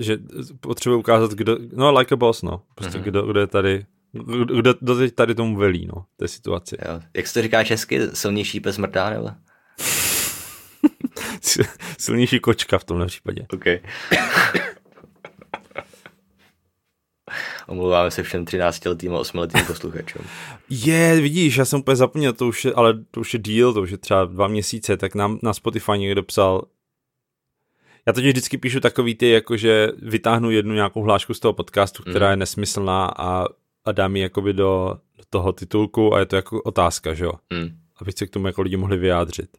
[0.00, 0.18] že
[0.60, 2.62] potřebuje ukázat, kdo, no like a boss, no.
[2.74, 3.06] Prostě Mhm.
[3.06, 3.10] mm-hmm.
[3.10, 6.76] kdo, kdo je tady, kdo, kdo, teď tady tomu velí, no, té situaci.
[6.88, 7.00] Jo.
[7.16, 8.00] Jak se to říká česky?
[8.12, 9.30] Silnější pes mrdá, nebo?
[11.98, 13.46] Silnější kočka v tomhle případě.
[13.54, 13.64] OK.
[17.72, 20.22] Omlouváme se všem 13 letým a 8 letým posluchačům.
[20.70, 23.82] Je, vidíš, já jsem úplně zapomněl, to už je, ale to už je díl, to
[23.82, 26.62] už je třeba dva měsíce, tak nám na Spotify někdo psal,
[28.06, 32.30] já totiž vždycky píšu takový ty, jakože vytáhnu jednu nějakou hlášku z toho podcastu, která
[32.30, 33.44] je nesmyslná a,
[33.84, 37.32] a dám ji jakoby do, do toho titulku a je to jako otázka, že jo,
[37.52, 37.68] Hmm.
[37.96, 39.56] aby se k tomu jako lidi mohli vyjádřit.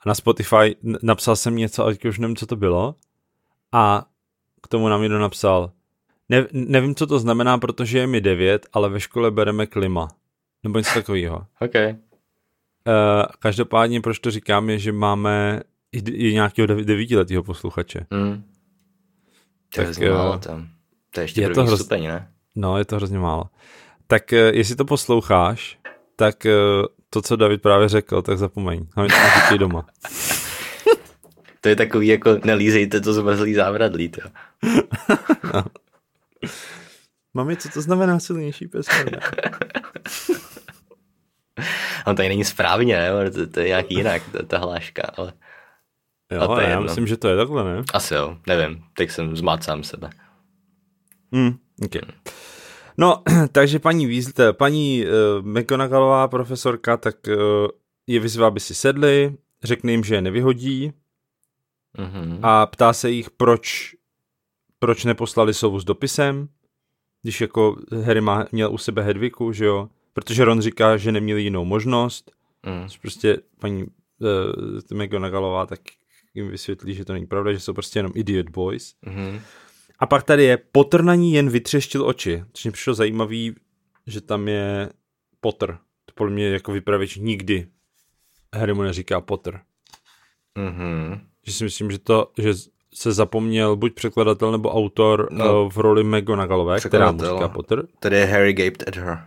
[0.00, 2.94] A na Spotify napsal jsem něco, a teďka už nevím, co to bylo
[3.72, 4.04] a
[4.62, 5.70] k tomu nám někdo napsal,
[6.32, 10.08] ne, nevím, co to znamená, protože je mi devět, ale ve škole bereme klima.
[10.64, 11.46] Nebo něco takového.
[11.60, 11.74] OK.
[11.74, 11.92] Uh,
[13.38, 15.60] každopádně, proč to říkám, je, že máme
[15.92, 18.06] i, i nějakého dev- devítiletého posluchače.
[18.12, 18.42] Hmm.
[18.42, 20.14] To Tak je hrozně jo.
[20.14, 20.68] málo tam.
[21.10, 22.28] To je ještě Je je to první hroz- stupeň, ne?
[22.56, 23.44] No, je to hrozně málo.
[24.06, 25.78] Tak uh, jestli to posloucháš,
[26.16, 28.86] tak uh, to, co David právě řekl, tak zapomeň.
[28.96, 29.14] Hlavně
[29.48, 29.86] to doma.
[31.60, 34.20] To je takový jako nelízejte to zmrzlý závradlí, to.
[37.34, 38.86] Mami, co to znamená silnější pes?
[42.06, 43.30] On tady není správně, ne?
[43.30, 45.32] To, to je nějak jinak, ta, ta hláška, ale...
[46.32, 46.84] Jo, A to je já jedno.
[46.84, 47.82] myslím, že to je takhle, ne?
[47.94, 50.10] Asi jo, nevím, teď jsem zmát sám sebe.
[51.32, 52.00] Hmm, okay.
[52.98, 53.22] No,
[53.52, 57.34] takže paní Weasley, paní uh, McGonagallová profesorka, tak uh,
[58.06, 60.92] je vyzvá, aby si sedli, řekne jim, že je nevyhodí
[61.98, 62.38] Mhm.
[62.42, 63.94] a ptá se jich, proč,
[64.82, 66.48] proč neposlali sovu s dopisem,
[67.22, 71.42] když jako Harry má, měl u sebe Hedviku, že jo, protože Ron říká, že neměli
[71.42, 72.30] jinou možnost,
[72.66, 72.88] Mm.
[73.02, 75.80] prostě paní uh, McGonagallová tak
[76.34, 78.94] jim vysvětlí, že to není pravda, že jsou prostě jenom idiot boys.
[79.02, 79.40] Mhm.
[79.98, 83.54] A pak tady je Potter na ní jen vytřeštil oči, což mi přišlo zajímavý,
[84.06, 84.90] že tam je
[85.40, 85.78] Potter.
[86.04, 87.66] To podle mě jako vypravěč nikdy
[88.54, 89.60] Harry mu neříká Potter.
[90.58, 91.20] Mhm.
[91.46, 92.52] Že si myslím, že to, že
[92.94, 95.44] se zapomněl buď překladatel nebo autor No.
[95.44, 95.68] no.
[95.70, 97.86] v roli McGonagallové, která mu říká Potter.
[98.00, 99.18] Tady je Harry gaped at her.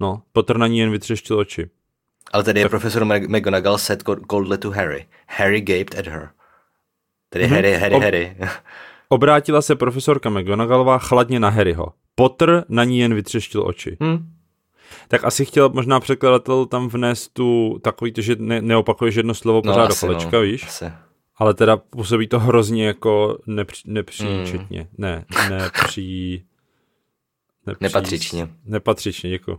[0.00, 1.70] No, Potter na ní jen vytřeštil oči.
[2.32, 5.06] Ale tady je profesor Mag- McGonagall said co- coldly to Harry.
[5.28, 6.28] Harry gaped at her.
[7.30, 7.54] Tady Mhm.
[7.54, 8.36] Harry, Harry, Ob- Harry.
[9.08, 11.92] Obrátila se profesorka McGonagallová chladně na Harryho.
[12.14, 13.96] Potter na ní jen vytřeštil oči.
[14.02, 14.32] Hm.
[15.08, 19.62] Tak asi chtěl možná překladatel tam vnést tu takový to, že ne, neopakuješ jedno slovo
[19.62, 20.64] pořád do asi, kolečka, no, víš?
[20.66, 20.92] Asi.
[21.40, 24.88] Ale teda působí to hrozně jako nepři, nepříčetně.
[24.98, 26.44] Ne, nepří...
[27.66, 28.48] nepří Nepatřičně.
[28.64, 29.58] Nepatřičně, děkuji.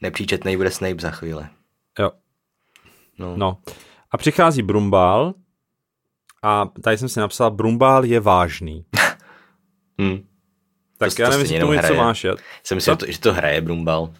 [0.00, 1.44] Nepříčetnej bude Snape za chvíli.
[1.98, 2.10] Jo,
[3.18, 3.36] No.
[3.36, 3.58] no.
[4.10, 5.34] A přichází Brumbál
[6.42, 8.84] a tady jsem si napsal, Brumbál je vážný.
[10.00, 10.26] Hm.
[10.98, 12.00] Tak To- já to nevím, jestli tomu jenom něco hraje.
[12.06, 12.24] máš.
[12.24, 12.34] Já,
[12.64, 14.14] Jsem si, to, že to hraje Brumbal.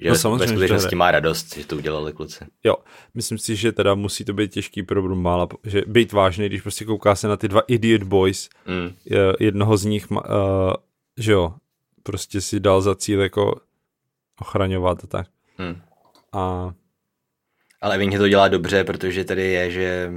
[0.00, 2.44] Že No ve- samozřejmě, ve skutečnosti má radost, že to udělali kluci.
[2.64, 2.74] jo,
[3.14, 6.84] myslím si, že teda musí to být těžký pro Brumbála, že být vážný, když prostě
[6.84, 8.92] kouká se na ty dva idiot boys, Mm.
[9.04, 10.18] je- jednoho z nich, uh,
[11.18, 11.54] že jo,
[12.02, 13.60] prostě si dal za cíl jako
[14.40, 15.26] ochraňovat a tak.
[15.58, 15.80] Mm.
[16.32, 16.72] A
[17.80, 20.12] Ale evidentně to dělá dobře, protože tady je, že,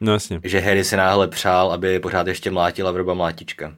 [0.00, 0.40] no jasně.
[0.44, 3.76] že Harry si náhle přál, aby pořád ještě mlátila vroba mlátička.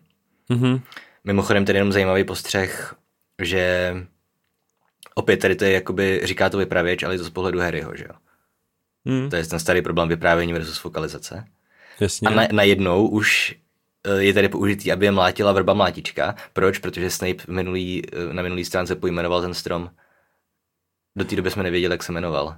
[0.48, 0.80] Mhm.
[1.24, 2.94] Mimochodem tady jenom zajímavý postřeh,
[3.42, 3.94] že
[5.18, 8.04] opět tady to je jakoby, říká to vypravěč, ale je to z pohledu Harryho, že
[8.08, 8.14] jo.
[9.04, 11.44] Mm, To je ten starý problém vyprávění versus fokalizace.
[12.00, 12.28] jasně.
[12.28, 13.54] A na, najednou už
[14.04, 16.34] eh, je tady použitý, aby je mlátila vrba mlátička.
[16.52, 16.78] Proč?
[16.78, 19.90] Protože Snape v minulý, eh, na minulý stránce pojmenoval ten strom.
[21.16, 22.56] Do té doby jsme nevěděli, jak se jmenoval.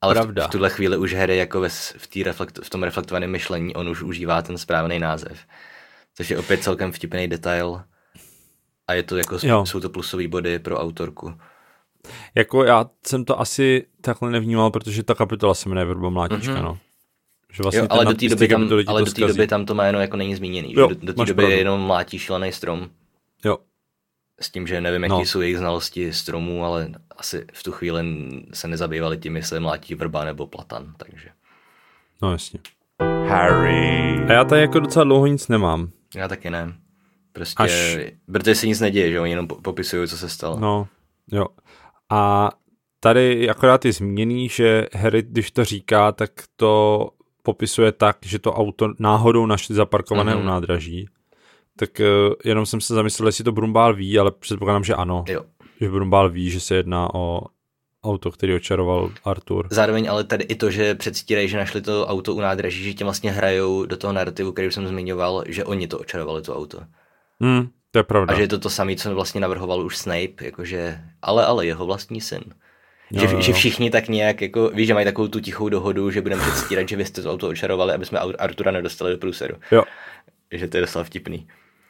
[0.00, 0.46] Ale v, Pravda.
[0.46, 3.88] v tuhle chvíli už Harry jako ve, v, tý reflekt, v tom reflektovaném myšlení, on
[3.88, 5.38] už užívá ten správný název.
[6.14, 7.82] Což je opět celkem vtipný detail.
[8.86, 9.66] A je to jako, Jo.
[9.66, 11.34] jsou to plusové body pro autorku.
[12.34, 16.62] Jako já jsem to asi takhle nevnímal, protože ta kapitola se jmenuje Vrba mlátička, Mhm.
[16.64, 16.78] no.
[17.52, 19.74] Že vlastně Jo, ale do té doby, tam, ale to do té doby tam to
[19.74, 20.72] jméno jako není zmíněný.
[20.76, 20.94] Jo, že?
[20.94, 21.56] do, do té doby pravdu.
[21.56, 22.88] jenom mlátí šílený strom.
[23.44, 23.58] Jo,
[24.40, 25.16] S tím, že nevím, No.
[25.16, 28.04] jaký jsou jejich znalosti stromů, ale asi v tu chvíli
[28.52, 31.28] se nezabývali tím, jestli mlátí vrba nebo platan, takže
[32.22, 32.60] no jasně.
[33.28, 34.24] Harry.
[34.28, 35.88] A já tady jako docela dlouho nic nemám.
[36.16, 36.74] já taky ne.
[37.32, 37.96] Prostě, Až-
[38.32, 40.60] protože se nic neděje, že oni jenom po- popisují, co se stalo.
[40.60, 40.88] No,
[41.32, 41.46] jo.
[42.14, 42.50] A
[43.00, 47.08] tady akorát je zmíněný, že Harry, když to říká, tak to
[47.42, 50.40] popisuje tak, že to auto náhodou našli zaparkované Mhm.
[50.40, 50.44] mm-hmm.
[50.44, 51.08] u nádraží.
[51.78, 55.24] Tak uh, jenom jsem se zamyslel, jestli to Brumbál ví, ale předpokládám, že ano.
[55.28, 55.42] Jo.
[55.80, 57.40] Že Brumbál ví, že se jedná o
[58.04, 59.68] auto, který očaroval Artur.
[59.70, 63.04] Zároveň ale tady i to, že předstírají, že našli to auto u nádraží, že tě
[63.04, 66.78] vlastně hrajou do toho narrativu, který už jsem zmiňoval, že oni to očarovali, to auto.
[67.40, 68.32] Hmm, to je pravda.
[68.34, 71.86] A že je to to samé, co vlastně navrhoval už Snape, jakože, ale, ale jeho
[71.86, 72.40] vlastní syn.
[73.10, 73.54] Jo, Že, jo, že jo.
[73.56, 76.96] všichni tak nějak, jako, víš, že mají takovou tu tichou dohodu, že budeme předstírat, že
[76.96, 79.56] vy jste to auto očarovali, aby jsme Ar- Artura nedostali do průseru.
[79.70, 79.82] Jo.
[80.52, 81.48] Že to je docela vtipný.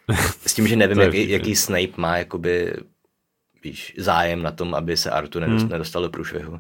[0.47, 2.73] S tím, že nevím, jaký, jaký Snape má jakoby,
[3.65, 5.71] víš, zájem na tom, aby se Artur nedost, Hmm.
[5.73, 6.59] nedostal do průšvihu.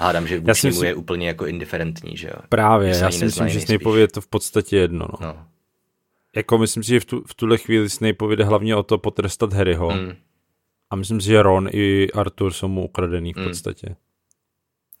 [0.00, 2.34] Hádám, že Já vůči si němu myslím- je úplně jako indiferentní, že jo.
[2.48, 3.60] Právě, Že já si myslím, že.
[3.60, 5.06] Snapeovi je to v podstatě jedno.
[5.20, 5.26] No.
[5.26, 5.44] No.
[6.38, 9.52] Jako myslím si, že v, tu, v tuhle chvíli Snapeovi jde hlavně o to potrestat
[9.52, 9.90] Harryho.
[9.90, 10.12] Mm,
[10.90, 13.44] A myslím si, že Ron i Arthur jsou mu ukradený v Mm.
[13.44, 13.96] podstatě.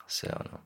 [0.06, 0.58] asi jo, no.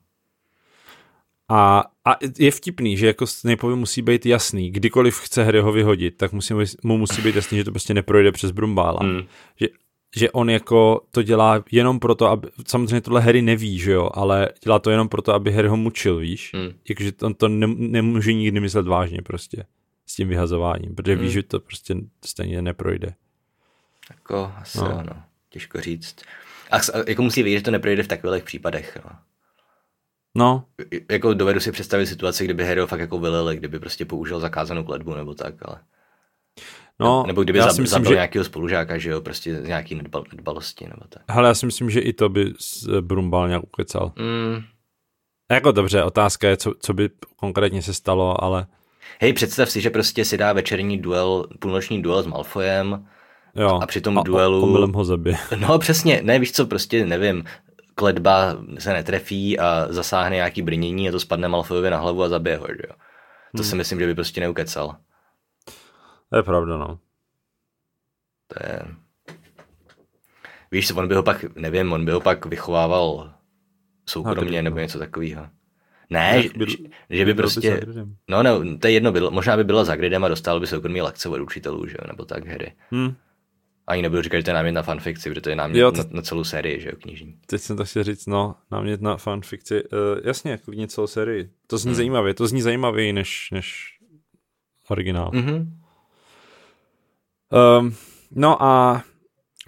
[1.49, 6.33] A, a je vtipný, že jako Snapeovi musí být jasný, kdykoliv chce Harryho vyhodit, tak
[6.33, 6.53] musí,
[6.83, 8.99] mu musí být jasný, že to prostě neprojde přes Brumbála.
[9.03, 9.21] Mm.
[9.59, 9.67] Že,
[10.15, 14.49] že on jako to dělá jenom proto, aby, samozřejmě tohle Harry neví, že jo, ale
[14.63, 16.51] dělá to jenom proto, aby Harry ho mučil, víš?
[16.53, 16.73] Mm.
[16.89, 19.65] Jakože on to ne, nemůže nikdy myslet vážně prostě
[20.05, 21.31] s tím vyhazováním, protože ví, Mm.
[21.31, 21.95] že to prostě
[22.25, 23.13] stejně neprojde.
[24.09, 24.83] Jako, asi No.
[24.83, 24.91] no.
[24.91, 25.23] jo, no.
[25.49, 26.15] Těžko říct.
[26.71, 26.77] A,
[27.07, 28.97] jako musí vědět, že to neprojde v takových případech.
[29.05, 29.11] No.
[30.37, 30.65] No,
[31.11, 35.13] jako dovedu si představit situaci, kdyby Harry fakt jako vylili, kdyby prostě použil zakázanou kletbu
[35.13, 35.79] nebo tak, ale
[36.99, 38.15] No, nebo kdyby já zab, myslím, zabil že...
[38.15, 41.21] nějakého spolužáka, že jo, prostě z nějaký nedbal, nedbalosti nebo tak.
[41.29, 44.13] Hele, já si myslím, že i to by s- Brumbal nějak ukecal.
[44.15, 44.63] Mm.
[45.51, 48.67] Jako dobře, otázka je, co, co by konkrétně se stalo, ale
[49.21, 53.07] Hej, představ si, že prostě si dá večerní duel, půlnoční duel s Malfojem
[53.55, 53.79] jo.
[53.83, 54.63] a při tom a, duelu...
[54.63, 55.37] omylem ho zabije.
[55.57, 57.43] No přesně, ne, víš co, prostě nevím,
[57.95, 62.57] kledba se netrefí a zasáhne nějaký brnění a to spadne Malfojovi na hlavu a zabije
[62.57, 62.95] ho, že jo.
[63.55, 63.69] To Hmm.
[63.69, 64.95] si myslím, že by prostě neukecal.
[66.29, 66.99] To je pravda, no.
[68.47, 68.79] To je...
[70.71, 73.33] Víš, on by ho pak, nevím, on by ho pak vychovával
[74.05, 74.81] soukromně Hagrid, nebo no.
[74.81, 75.47] něco takového.
[76.09, 76.67] Ne, že, byl-
[77.09, 78.15] že, by by prostě, Hagridem.
[78.29, 81.01] no ne, to je jedno, bylo, možná by byla za Gridem a dostal by soukromý
[81.01, 82.71] lekce od učitelů, že jo, nebo tak Harry.
[82.91, 83.13] Hm,
[83.87, 85.97] Ani nebudu říkat, že to je námět na fanfikci, protože to je námět Jo, to-
[85.97, 87.37] na, na, celou sérii, že jo, knižní.
[87.45, 89.83] teď jsem to chtěl říct, no, námět na fanfikci.
[89.83, 89.89] Uh,
[90.23, 91.49] jasně, klidně celou sérii.
[91.67, 91.95] To zní Hmm.
[91.95, 93.97] zajímavě, to zní zajímavěji než, než
[94.89, 95.31] originál.
[95.33, 95.79] Mhm.
[97.79, 97.95] Um,
[98.31, 99.03] no a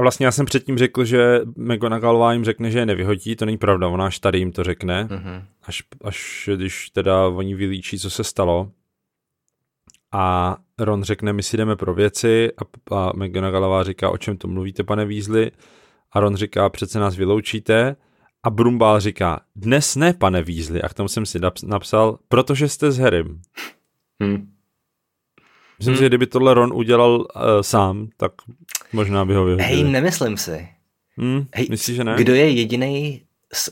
[0.03, 3.87] vlastně já jsem předtím řekl, že McGonagallová jim řekne, že je nevyhodí, to není pravda,
[3.87, 5.43] ona až tady jim to řekne, Mhm.
[5.63, 8.71] až, až když teda oni vylíčí, co se stalo.
[10.11, 12.51] A Ron řekne, my si jdeme pro věci
[12.91, 15.51] a, a McGonagallová říká, o čem to mluvíte, pane Weasley?
[16.11, 17.95] A Ron říká, přece nás vyloučíte.
[18.43, 20.81] A Brumbál říká, dnes ne, pane Weasley.
[20.83, 23.41] A k tomu jsem si naps- napsal, protože jste s Harrym.
[24.23, 24.51] Hm.
[25.77, 25.97] Myslím Hmm.
[25.97, 27.25] si, že kdyby tohle Ron udělal uh,
[27.61, 28.31] sám, tak
[28.93, 29.69] možná by ho vyhodili.
[29.69, 30.67] Hej, nemyslím si.
[31.17, 32.15] Hmm, Hej, myslíš, že ne?
[32.17, 33.21] Kdo je jediný,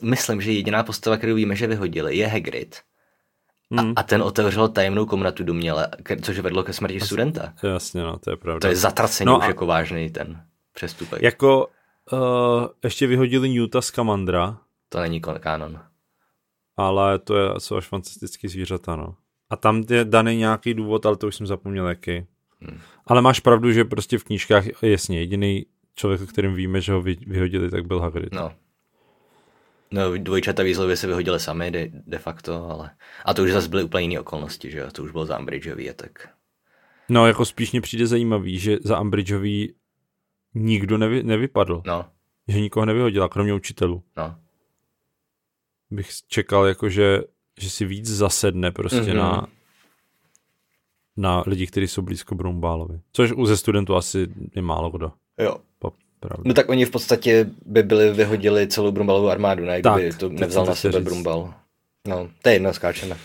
[0.02, 2.82] myslím, že jediná postava, kterou víme, že vyhodili, je Hagrid.
[3.72, 3.94] Hmm.
[3.96, 7.54] A, a ten otevřel tajemnou komnatu doměle, ke- což vedlo ke smrti studenta.
[7.64, 8.60] Jasně, no, to je pravda.
[8.60, 10.42] To je zatracení No už a- jako vážný ten
[10.74, 11.22] přestupek.
[11.22, 11.68] Jako
[12.12, 12.20] uh,
[12.84, 14.58] ještě vyhodili Newta z Kamandra,
[14.90, 15.80] To není kanon.
[16.78, 19.16] ale to je, jsou až fantastický zvířata, no.
[19.50, 22.26] A tam je daný nějaký důvod, ale to už jsem zapomněl jaký.
[22.70, 22.80] Hmm.
[23.08, 27.02] Ale máš pravdu, že prostě v knížkách jasně jediný člověk, o kterém víme, že ho
[27.02, 28.34] vy, vyhodili, tak byl Hagrid.
[28.34, 28.52] No.
[29.92, 32.92] No, dvojčata Weasleyovi se vyhodili sami de, de facto, ale...
[33.26, 34.92] A to už zase byly úplně jiné okolnosti, že jo?
[34.92, 36.30] To už bylo za Umbridgeový a tak...
[37.10, 39.74] No, jako spíš mě přijde zajímavý, že za Umbridgeový
[40.54, 41.82] nikdo nevy, nevypadl.
[41.86, 42.06] No,
[42.48, 44.04] Že nikoho nevyhodila, kromě učitelů.
[44.18, 44.36] no.
[45.92, 47.22] Bych čekal, jako že,
[47.60, 49.08] že si víc zasedne prostě Mhm.
[49.10, 49.16] mm-hmm.
[49.18, 49.48] na
[51.18, 53.00] na lidi, kteří jsou blízko Brumbálovi.
[53.12, 55.12] Což u ze studentů asi je málo kdo.
[55.40, 55.56] Jo.
[55.80, 56.42] Po pravdě.
[56.46, 59.82] No tak oni v podstatě by byli vyhodili celou Brumbalovou armádu, ne?
[59.82, 61.04] Kdyby Tak, to nevzal na sebe říct.
[61.04, 61.54] Brumbal.
[62.08, 63.18] No, to je jedno, skáčeme.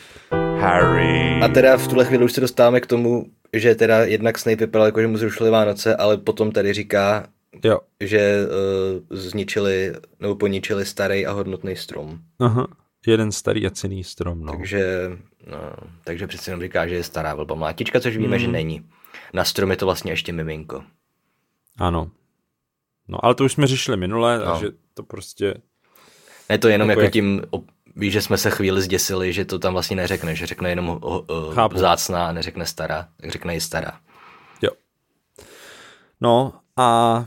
[0.60, 1.40] Harry.
[1.42, 4.86] A teda v tuhle chvíli už se dostáváme k tomu, že teda jednak Snape vypadal
[4.86, 7.26] jako, že mu zrušili Vánoce, ale potom tady říká,
[7.64, 7.78] Jo.
[8.00, 12.18] že uh, zničili nebo poničili starý a hodnotný strom.
[12.38, 12.66] Aha.
[13.06, 14.52] Jeden starý a cený strom, no.
[14.52, 15.10] Takže,
[15.46, 15.58] no,
[16.04, 18.44] takže přece jenom říká, že je stará vlba mlátička, což víme, Hmm.
[18.46, 18.86] že není.
[19.32, 20.84] Na strom je to vlastně ještě miminko.
[21.78, 22.10] Ano.
[23.08, 24.44] No, ale to už jsme řešili minule, No.
[24.52, 25.54] takže to prostě...
[26.48, 27.42] Ne to jenom Jako jako, jak- tím,
[27.96, 31.24] víš, že jsme se chvíli zděsili, že to tam vlastně neřekne, že řekne jenom ho,
[31.54, 31.74] Chápu.
[31.76, 34.00] vzácná a neřekne stará, tak řekne i stará.
[34.62, 34.70] Jo.
[36.20, 37.26] No a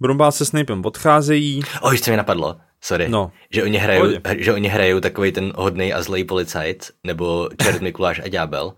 [0.00, 1.62] Brumbál se Snapem odcházejí.
[1.80, 3.32] O, ještě mi napadlo, sorry, No.
[3.50, 4.06] že, oni hrajou,
[4.38, 8.74] že oni hrajou takový ten hodný a zlej policajt, nebo čert Mikuláš a ďábel,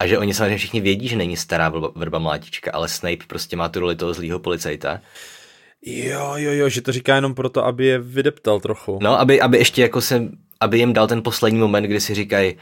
[0.00, 3.68] a že oni samozřejmě všichni vědí, že není stará vrba, mlátička, ale Snape prostě má
[3.68, 5.00] tu roli toho zlýho policajta.
[5.82, 8.98] Jo, jo, jo, že to říká jenom proto, aby je vydeptal trochu.
[9.02, 10.28] No, aby, aby ještě jako se,
[10.60, 12.56] aby jim dal ten poslední moment, kdy si říkají,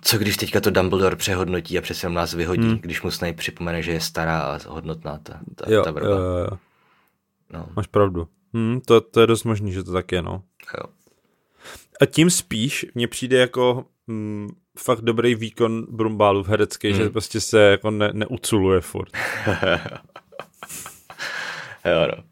[0.00, 2.78] co když teďka to Dumbledore přehodnotí a přece nás vyhodí, hmm.
[2.78, 6.08] když mu Snape připomene, že je stará a hodnotná ta, ta, jo, ta vrba.
[6.08, 6.58] jo, jo, jo.
[7.52, 8.28] No, Máš pravdu.
[8.56, 10.42] Hm, to, to je dost možný, že to tak je, no.
[10.78, 10.84] jo.
[12.00, 14.48] A tím spíš mně přijde jako mm,
[14.78, 17.02] fakt dobrý výkon Brumbálu v herecký, Hmm.
[17.02, 19.10] že prostě se jako ne, neuculuje furt.
[21.84, 22.22] jo, no.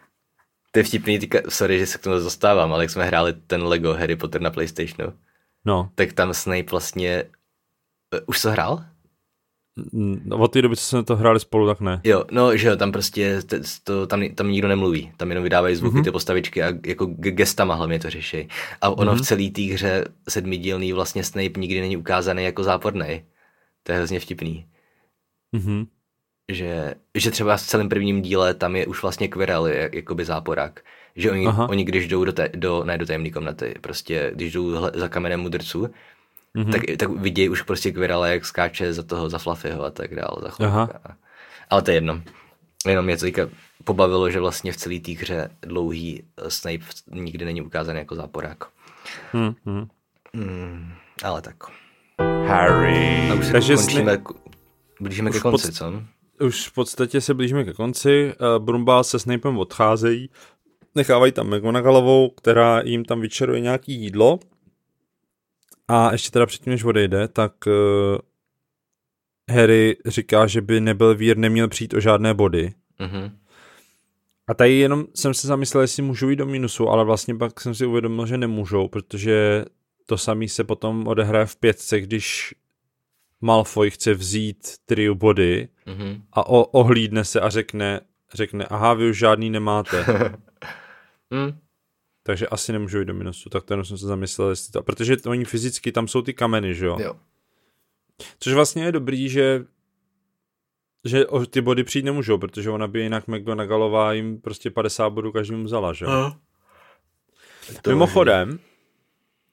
[0.73, 3.63] To je vtipný, týka, sorry, že se k tomu dostávám, ale jak jsme hráli ten
[3.63, 5.13] Lego Harry Potter na Playstationu,
[5.65, 7.25] No, tak tam Snape vlastně,
[8.15, 8.85] uh, už to hrál?
[10.31, 12.01] Od té doby, co jsme to hráli spolu, tak ne.
[12.05, 13.41] Jo, no, že jo, tam prostě,
[13.85, 16.05] to, tam, tam nikdo nemluví, tam jenom vydávají zvuky, mm-hmm.
[16.05, 18.49] ty postavičky a jako gestama hlavně to řeší.
[18.81, 19.19] A ono mm-hmm.
[19.19, 23.23] v celé té hře sedmidílný vlastně Snape nikdy není ukázaný jako záporný.
[23.83, 24.67] To je hrozně vtipný.
[25.53, 25.87] Mhm.
[26.53, 30.81] Že, že třeba v celém prvním díle tam je už vlastně Quirrell, jakoby záporák.
[31.17, 31.69] Že oni, Aha.
[31.69, 35.41] oni když jdou do, té, do, ne do tajemné komnaty, prostě když jdou za kamenem
[35.41, 35.93] mudrců, Mhm.
[36.57, 36.73] Mm-hmm.
[36.73, 40.37] tak, tak vidějí už prostě Quirrella, jak skáče za toho, za Fluffyho a tak dále.
[40.59, 40.89] Za Aha.
[41.71, 42.23] Ale to je jedno.
[42.87, 43.49] Jenom mě to teďka
[43.85, 48.65] pobavilo, že vlastně v celé té hře dlouhý eh, Snape nikdy není ukázaný jako záporák.
[49.35, 49.87] Hm, hm.
[50.35, 50.93] Hmm,
[51.25, 51.57] ale tak.
[52.47, 53.31] Harry.
[53.31, 54.33] A už se Takže končíme, k-
[55.01, 56.03] blížíme ke už pod- konci, co?
[56.41, 58.35] už v podstatě se blížíme ke konci.
[58.41, 60.31] Uh, Brumbal se Snapem odcházejí,
[60.95, 64.39] nechávají tam McGonagallovou, která jim tam vyčeruje nějaký jídlo.
[65.89, 67.73] A ještě teda předtím, než odejde, tak uh,
[69.57, 72.73] Harry říká, že by nebyl vír neměl přijít o žádné body.
[72.99, 73.39] Mhm.
[74.47, 77.75] A tady jenom jsem se zamyslel, jestli můžou jít do minusu, ale vlastně pak jsem
[77.75, 79.65] si uvědomil, že nemůžou, protože
[80.07, 82.55] to samý se potom odehraje v pětce, když
[83.41, 86.23] Malfoy chce vzít trio body Mhm.
[86.33, 88.01] a o, ohlídne se a řekne,
[88.35, 90.05] řekne, aha, vy už žádný nemáte,
[91.35, 91.59] Hm.
[92.23, 93.49] takže asi nemůžou jít do minusu.
[93.49, 96.87] Tak to jsem se zamyslel, jestli to, protože oni fyzicky, tam jsou ty kameny, že
[96.87, 96.97] jo?
[97.01, 97.15] Jo.
[98.39, 99.65] Což vlastně je dobrý, že
[101.05, 105.33] že o ty body přijít nemůžou, protože ona by jinak McGonagallová jim prostě 50 bodů
[105.33, 106.11] každému vzala, že jo?
[107.83, 108.59] To Mimochodem,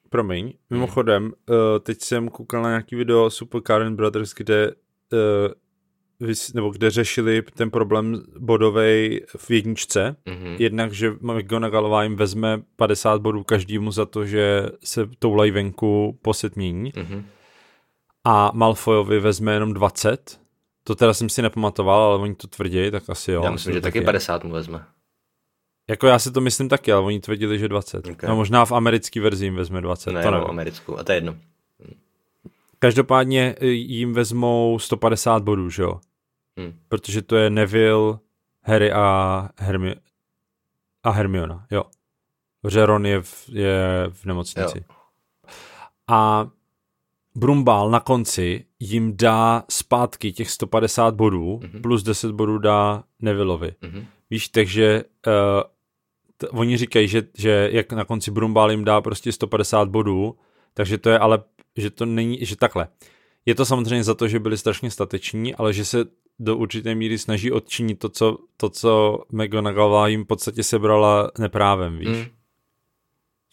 [0.08, 5.18] promiň, mimochodem, uh, teď jsem koukal na nějaký video Super Karen Brothers, kde uh,
[6.54, 10.16] nebo kde řešili ten problém bodovej v jedničce.
[10.26, 10.56] Mhm.
[10.58, 16.34] Jednak, že McGonagallová jim vezme 50 bodů každému za to, že se toulají venku po
[16.34, 17.24] setmění Mhm.
[18.24, 20.40] a Malfoyovi vezme jenom 20.
[20.84, 23.42] To teda jsem si nepamatoval, ale oni to tvrdí, tak asi jo.
[23.44, 24.04] Já myslím, že taky je.
[24.04, 24.84] 50 mu vezme.
[25.90, 28.06] Jako já si to myslím taky, ale oni tvrdili, že 20.
[28.06, 28.22] Ok.
[28.22, 30.50] No možná v americké verzi jim vezme 20, Ne, to no, nevím.
[30.50, 30.98] americkou.
[30.98, 31.36] A to je jedno.
[32.78, 36.00] Každopádně e, jim vezmou 150 bodů, že jo?
[36.60, 36.78] Hm.
[36.88, 38.18] Protože to je Neville,
[38.62, 39.96] Harry a, Hermi-
[41.02, 41.84] a Hermiona, jo.
[42.62, 43.78] Protože Ron je v, je
[44.10, 44.84] v nemocnici.
[46.08, 46.48] A
[47.34, 51.82] Brumbal na konci jim dá zpátky těch 150 bodů, Mhm.
[51.82, 53.74] plus 10 bodů dá Nevilleovi.
[53.82, 54.06] Mhm.
[54.30, 55.32] Víš, takže uh,
[56.36, 60.38] t- oni říkají, že, že jak na konci Brumbal jim dá prostě 150 bodů,
[60.74, 61.42] takže to je ale,
[61.76, 62.88] že to není, že takhle.
[63.46, 66.04] Je to samozřejmě za to, že byli strašně stateční, ale že se
[66.40, 71.98] do určité míry snaží odčinit to, co, to, co McGonagall jim v podstatě sebrala neprávem,
[71.98, 72.08] víš.
[72.08, 72.24] Mm.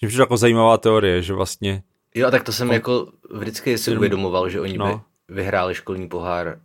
[0.09, 1.83] Že jako zajímavá teorie, že vlastně,
[2.15, 5.03] Jo, a tak to jsem jako vždycky si uvědomoval, že oni No.
[5.27, 6.61] by vyhráli školní pohár,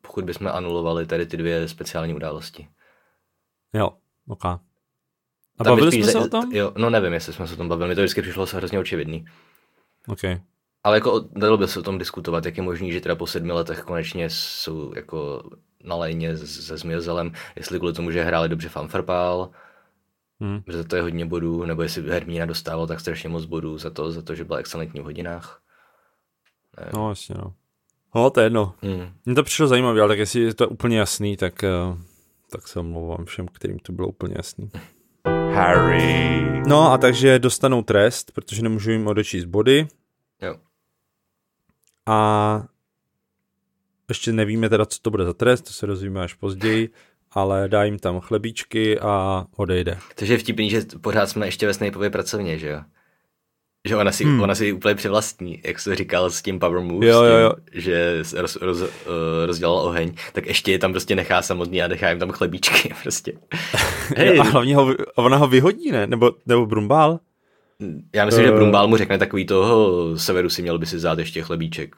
[0.00, 2.68] pokud bychom anulovali tady ty dvě speciální události.
[3.72, 3.90] jo,
[4.28, 4.44] ok.
[4.44, 4.58] A
[5.64, 6.52] Tam bavili jsme se za- o tom?
[6.52, 8.78] Jo, no nevím, jestli jsme se o tom bavili, mi to vždycky přišlo se hrozně
[8.78, 9.26] očividný.
[10.08, 10.20] Ok.
[10.84, 13.52] Ale jako dalo by se o tom diskutovat, jak je možný, že teda po sedmi
[13.52, 15.42] letech konečně jsou jako
[15.84, 19.50] na lejně se Zmiozelem, jestli kvůli tomu, že hráli dobře fanfarpál,
[20.40, 20.62] Hm.
[20.72, 24.12] že to je hodně bodů, nebo jestli Hermína dostával tak strašně moc bodů za to,
[24.12, 25.60] za to, že byla excelentní v hodinách.
[26.94, 27.52] No, jasně, no.
[28.14, 28.74] No, to je jedno.
[28.82, 29.12] Hmm.
[29.24, 31.68] Mně to přišlo zajímavé, ale tak jestli je to úplně jasný, tak, eh,
[32.52, 34.70] tak se omlouvám všem, kterým to bylo úplně jasný.
[35.54, 36.42] Harry.
[36.66, 39.88] No a takže dostanou trest, protože nemůžu jim odečíst body
[40.42, 40.54] Jo.
[42.08, 42.64] A
[44.08, 46.90] ještě nevíme teda, co to bude za trest, to se dozvíme až později,
[47.32, 49.98] ale dá jim tam chlebíčky a odejde.
[50.14, 52.80] Takže je vtipný, že pořád jsme ještě ve Snapeově pracovně, že jo?
[53.88, 54.40] Že ona si, hmm.
[54.40, 57.52] ona si úplně přivlastní, jak jsi říkal s tím Power Move, Jo, tím, jo, jo.
[57.72, 58.88] že s- roz, roz, uh,
[59.46, 63.32] rozdělal oheň, tak ještě je tam prostě nechá samotný a nechá jim tam chlebíčky prostě.
[64.16, 66.06] Hej, A hlavně ho, ona ho vyhodí, ne?
[66.06, 67.20] Nebo, nebo Brumbál?
[68.14, 68.54] Já myslím, že Eh.
[68.56, 71.96] Brumbál mu řekne takový toho severu si měl by si vzát ještě chlebíček.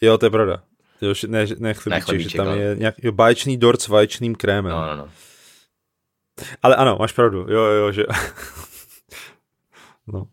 [0.00, 0.62] Jo, to je pravda.
[1.00, 3.82] Jo, že- ne, že- ne chlebíček, chlebíček, že tam ale- je nějak, jo, báječný dort
[3.82, 4.72] s vaječným krémem.
[4.72, 5.08] No, no, no.
[6.62, 7.46] Ale ano, máš pravdu.
[7.50, 8.04] Jo, jo, že...
[10.06, 10.26] no,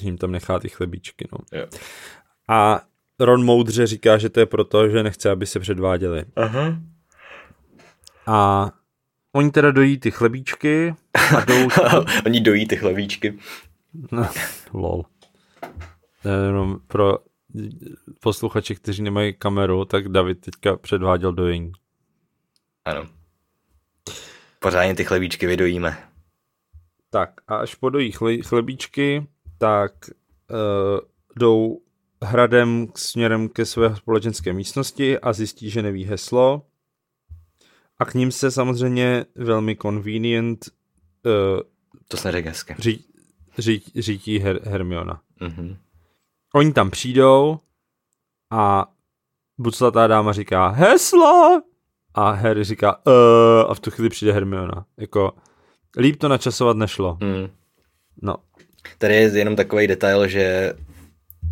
[0.00, 1.38] že jim tam nechá ty chlebíčky, no.
[1.58, 1.66] Jo.
[2.48, 2.80] A
[3.20, 6.24] Ron moudře říká, že to je proto, že nechce, aby se předváděli.
[6.36, 6.76] Aha.
[8.26, 8.70] A
[9.32, 10.94] oni teda dojí ty chlebíčky
[11.36, 11.68] a jdou...
[12.26, 13.38] Oni dojí ty chlebíčky.
[14.12, 14.28] No,
[14.72, 15.04] lol.
[16.46, 17.18] Jenom pro
[18.20, 21.72] posluchače, kteří nemají kameru, tak David teďka předváděl dojení.
[22.84, 23.08] Ano.
[24.58, 26.08] Pořádně ty chlebíčky vydojíme.
[27.10, 29.26] Tak a až podojí chle, chlebíčky,
[29.58, 29.92] tak
[30.50, 30.56] uh,
[31.36, 31.80] jdou
[32.22, 36.66] hradem k- směrem ke své společenské místnosti a zjistí, že neví heslo.
[37.98, 40.68] A k ním se samozřejmě velmi convenient
[41.26, 41.60] uh,
[42.08, 42.74] To jsme řekl hezky.
[42.78, 43.04] ří,
[43.58, 45.20] ří, řítí Her, Hermiona.
[45.40, 45.76] Mhm.
[46.54, 47.58] Oni tam přijdou
[48.50, 48.86] a
[49.58, 51.62] buclatá dáma říká heslo
[52.14, 53.12] a Harry říká uh,
[53.70, 54.84] a v tu chvíli přijde Hermiona.
[54.96, 55.32] Jako
[55.98, 57.18] líp to načasovat nešlo.
[57.20, 57.48] Mm.
[58.22, 58.36] No,
[58.98, 60.72] Tady je jenom takový detail, že,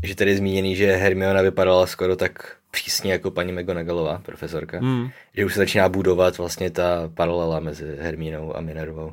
[0.05, 4.81] že tady je zmíněný, že Hermiona vypadala skoro tak přísně jako paní McGonagallová, profesorka.
[4.81, 5.09] mm.
[5.37, 9.13] Že už se začíná budovat vlastně ta paralela mezi Hermínou a Minervou.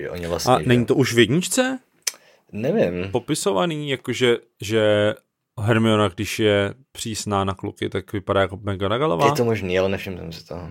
[0.00, 0.66] Že oni vlastně, A že...
[0.68, 1.78] není to už v jedničce
[2.52, 3.10] Nevím.
[3.12, 5.14] popisovaný, jakože že
[5.60, 9.26] Hermiona, když je přísná na kluky, tak vypadá jako McGonagallová?
[9.26, 10.70] Je to možný, ale nevšiml jsem si toho.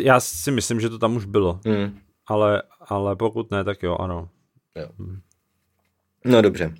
[0.00, 1.98] Já si myslím, že to tam už bylo, Hmm.
[2.26, 4.28] ale, ale pokud ne, tak jo, ano.
[4.74, 4.88] Jo.
[6.24, 6.74] No dobře.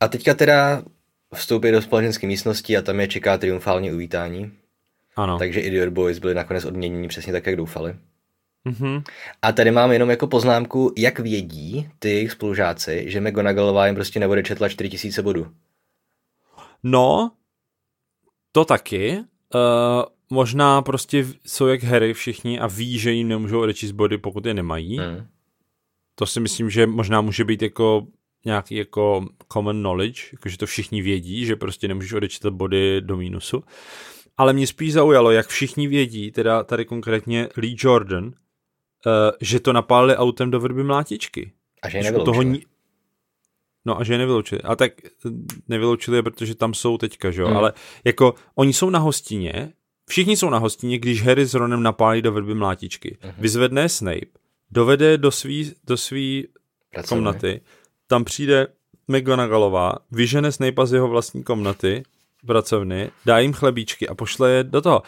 [0.00, 0.82] A teďka teda
[1.34, 4.52] vstoupí do společenské místnosti a tam je čeká triumfální uvítání.
[5.16, 5.38] Ano.
[5.38, 7.96] Takže Idiot Boys byli nakonec odměněni přesně tak, jak doufali.
[8.68, 9.02] Mhm.
[9.42, 14.42] A tady mám jenom jako poznámku, jak vědí ty spolužáci, že McGonagallová jim prostě nebude
[14.42, 15.46] četla 4000 bodů.
[16.82, 17.30] No,
[18.52, 19.18] to taky.
[19.54, 24.46] Uh, možná prostě jsou jak Harry všichni a ví, že jim nemůžou odečíst body, pokud
[24.46, 24.98] je nemají.
[24.98, 25.26] Hmm.
[26.14, 28.06] To si myslím, že možná může být jako
[28.44, 33.16] nějaký jako common knowledge, jako že to všichni vědí, že prostě nemůžeš odečítat body do
[33.16, 33.64] mínusu.
[34.36, 38.32] Ale mě spíš zaujalo, jak všichni vědí, teda tady konkrétně Lee Jordan,
[39.40, 41.52] že to napálili autem do vrby mlátičky.
[41.82, 42.32] A že je nevyloučili.
[42.34, 42.62] toho ni-
[43.84, 44.60] No a že je nevyloučili.
[44.62, 45.30] A tak eh,
[45.68, 47.48] nevyloučili je, protože tam jsou teďka, že jo?
[47.48, 47.56] Hmm.
[47.56, 47.72] Ale
[48.04, 49.72] jako oni jsou na hostině,
[50.08, 53.18] všichni jsou na hostině, když Harry s Ronem napálí do vrby mlátičky.
[53.24, 53.34] Mhm.
[53.38, 54.26] Vyzvedne Snape,
[54.70, 56.48] dovede do svý, do svý
[57.08, 57.60] komnaty,
[58.06, 58.66] tam přijde
[59.08, 62.02] McGonagallová, vyžene Snape z jeho vlastní komnaty,
[62.46, 65.02] pracovny, dá jim chlebíčky a pošle je do toho.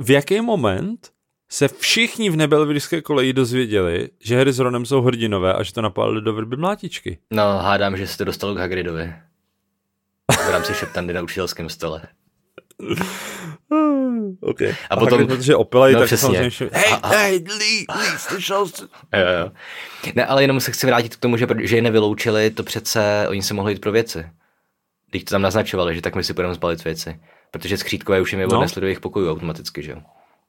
[0.00, 1.10] V jaký moment
[1.50, 5.82] se všichni v nebelvidské koleji dozvěděli, že Harry s Ronem jsou hrdinové a že to
[5.82, 7.18] napálili do vrby mlátičky?
[7.30, 9.12] No, hádám, že se to dostalo k Hagridovi.
[10.46, 12.02] V rámci šeptandy na učitelském stole.
[14.40, 14.74] Okay.
[14.90, 16.26] A potom- protože opilej, no tak přesně.
[16.26, 18.82] samozřejmě Hej, A- a- hej, Lee, Lee, slyšel jsi?
[18.82, 19.50] Jo, jo.
[20.14, 23.42] Ne, ale jenom se chci vrátit k tomu, že, že je nevyloučili, to přece oni
[23.42, 24.26] se mohli jít pro věci.
[25.10, 27.20] Když to tam naznačovali, že tak my si budeme zbalit věci.
[27.50, 28.56] Protože skřítkové už jim je No.
[28.56, 29.98] odnesli do jejich pokojů automaticky, že jo.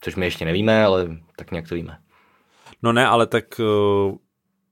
[0.02, 1.98] Což my ještě nevíme, ale tak nějak to víme.
[2.84, 4.16] No ne, ale tak uh,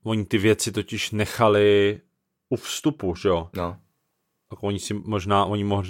[0.02, 2.00] oni ty věci totiž nechali
[2.48, 3.48] u vstupu, že jo?
[3.56, 3.76] No.
[4.50, 5.84] Tak oni si možná, oni mohl,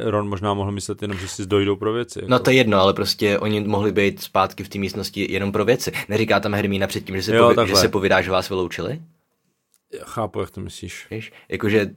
[0.00, 2.18] Ron možná mohl myslet jenom, že si dojdou pro věci.
[2.18, 2.30] Jako.
[2.30, 5.64] No to je jedno, ale prostě oni mohli být zpátky v té místnosti jenom pro
[5.64, 5.92] věci.
[6.08, 9.02] Neříká tam Hermína předtím, že se, Jo, povi- že se povídá, že vás vyloučili?
[9.98, 11.06] Já chápu, jak to myslíš.
[11.10, 11.32] Víš?
[11.48, 11.90] Jakože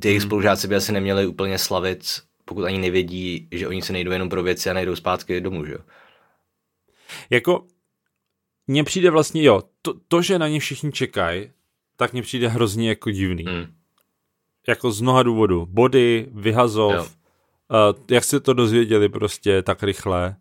[0.00, 2.04] ty jejich spolužáci by asi neměli úplně slavit,
[2.44, 5.72] pokud ani nevědí, že oni se nejdou jenom pro věci a nejdou zpátky domů, že
[5.72, 5.78] jo?
[7.32, 7.66] Jako,
[8.66, 11.50] mně přijde vlastně, jo, to, to že na ně všichni čekají,
[11.96, 13.44] tak mně přijde hrozně jako divný.
[13.44, 13.74] Mm.
[14.68, 15.66] Jako z mnoha důvodů.
[15.66, 17.02] Body, vyhazov, Jo.
[17.02, 20.36] uh, jak se to dozvěděli prostě tak rychle.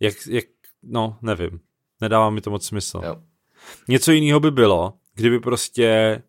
[0.00, 0.44] Jak, jak,
[0.82, 1.60] no, nevím.
[2.00, 3.00] Nedává mi to moc smysl.
[3.04, 3.22] Jo.
[3.88, 6.22] Něco jiného by bylo, kdyby prostě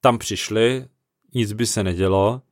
[0.00, 0.88] tam přišli,
[1.34, 2.42] nic by se nedělo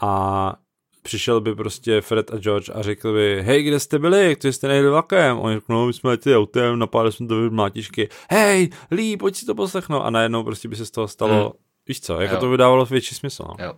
[0.00, 0.59] a
[1.02, 4.68] přišel by prostě Fred a George a řekl by, hej, kde jste byli, to jste
[4.68, 5.38] nejeli vlakem?
[5.38, 9.46] Oni řeknou, no, my jsme letěli autem, napálili jsme do mlátičky, hej, Lee, pojď si
[9.46, 11.50] to poslechnout a najednou prostě by se z toho stalo, Hmm.
[11.88, 12.40] víš co, jako Jo.
[12.40, 13.44] to by dávalo větší smysl.
[13.48, 13.64] No.
[13.64, 13.72] Jo.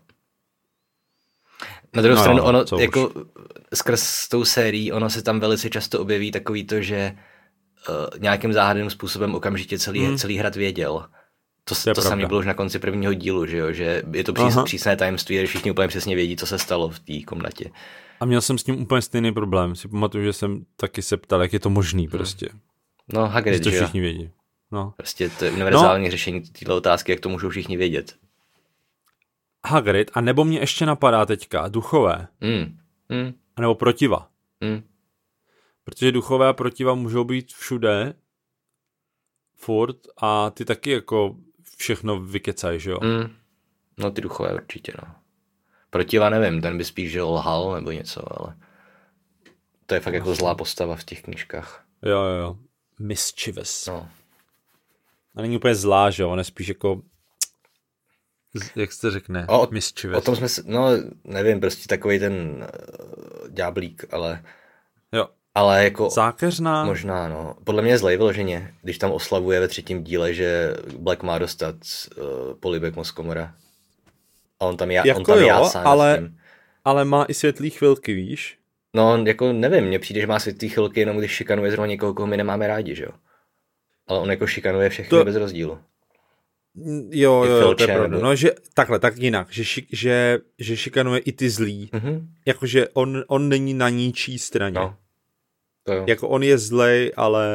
[1.97, 2.83] Na druhou No, stranu, no, ono, co už.
[2.83, 3.13] jako
[3.75, 7.17] skrz tou sérií, ono se tam velice často objeví takový to, že
[7.89, 10.19] uh, nějakým záhadným způsobem okamžitě celý, hmm.
[10.19, 11.07] celý hrad věděl.
[11.65, 13.73] To, To to, to samé bylo už na konci prvního dílu, že jo?
[13.73, 16.99] že je to přís, přísné tajemství, že všichni úplně přesně vědí, co se stalo v
[16.99, 17.71] té komnatě.
[18.21, 19.77] A měl jsem s tím úplně stejný problém.
[19.77, 22.49] Si pamatuju, že jsem taky se ptal, jak je to možný prostě.
[23.15, 23.83] No, Že Hagrid, to že jo?
[23.85, 24.31] všichni vědí.
[24.71, 24.95] No.
[24.97, 26.11] Prostě to je univerzální no.
[26.11, 28.17] řešení této otázky, jak to můžou všichni vědět.
[29.67, 32.79] Hagrid, a nebo mě ještě napadá teďka duchové, Mm.
[33.09, 33.33] Mm.
[33.57, 34.29] anebo protiva.
[34.61, 34.83] Mm.
[35.85, 38.15] Protože duchové a protiva můžou být všude,
[39.57, 41.37] furt, a ty taky jako
[41.83, 42.99] všechno vykecají, že jo?
[43.03, 43.35] Mm.
[43.99, 45.15] No ty duchové určitě, no.
[45.91, 48.57] Protiva nevím, ten by spíš že lhal nebo něco, ale
[49.87, 51.85] to je fakt jako zlá postava v těch knížkách.
[52.03, 52.57] Jo, jo, jo.
[52.99, 53.87] Mischievous.
[53.87, 54.09] No.
[55.37, 56.31] A není úplně zlá, že jo?
[56.31, 57.03] On je spíš jako,
[58.77, 60.19] jak se řekne, O, mischievous.
[60.19, 60.89] O tom jsme, se, no
[61.25, 64.62] nevím, prostě takový ten uh, ďáblík, ale, Jo.
[65.55, 66.85] Ale jako Zákeřná.
[66.85, 67.57] možná, no.
[67.65, 71.75] Podle mě je zlej vyloženě, když tam oslavuje ve třetím díle, že Black má dostat
[72.17, 72.25] uh,
[72.61, 73.55] polibek Moskomora.
[74.61, 76.31] A on tam, já, on Jako tam jo, nad ale-.
[76.85, 78.59] Ale má i světlý chvilky, víš?
[78.95, 82.27] No, jako nevím, mně přijde, že má světlý chvilky jenom když šikanuje zrovna někoho, koho
[82.27, 83.11] my nemáme rádi, že jo?
[84.09, 85.79] Ale on jako šikanuje všechny To- bez rozdílu.
[87.11, 88.09] Jo, I jo, jo, to je pravda.
[88.09, 91.91] nebo- No, že takhle, tak jinak, že, šik, že, že šikanuje i ty zlý.
[91.93, 92.29] Mhm.
[92.47, 94.75] Jakože on, on není na ničí straně.
[94.75, 94.97] No.
[95.85, 96.05] To jo.
[96.09, 97.47] Jako on je zlej, ale...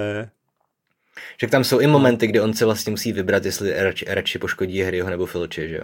[1.41, 4.81] Že tam jsou i momenty, kdy on se vlastně musí vybrat, jestli radši, radši poškodí
[4.81, 5.83] Harryho nebo Filče, že jo?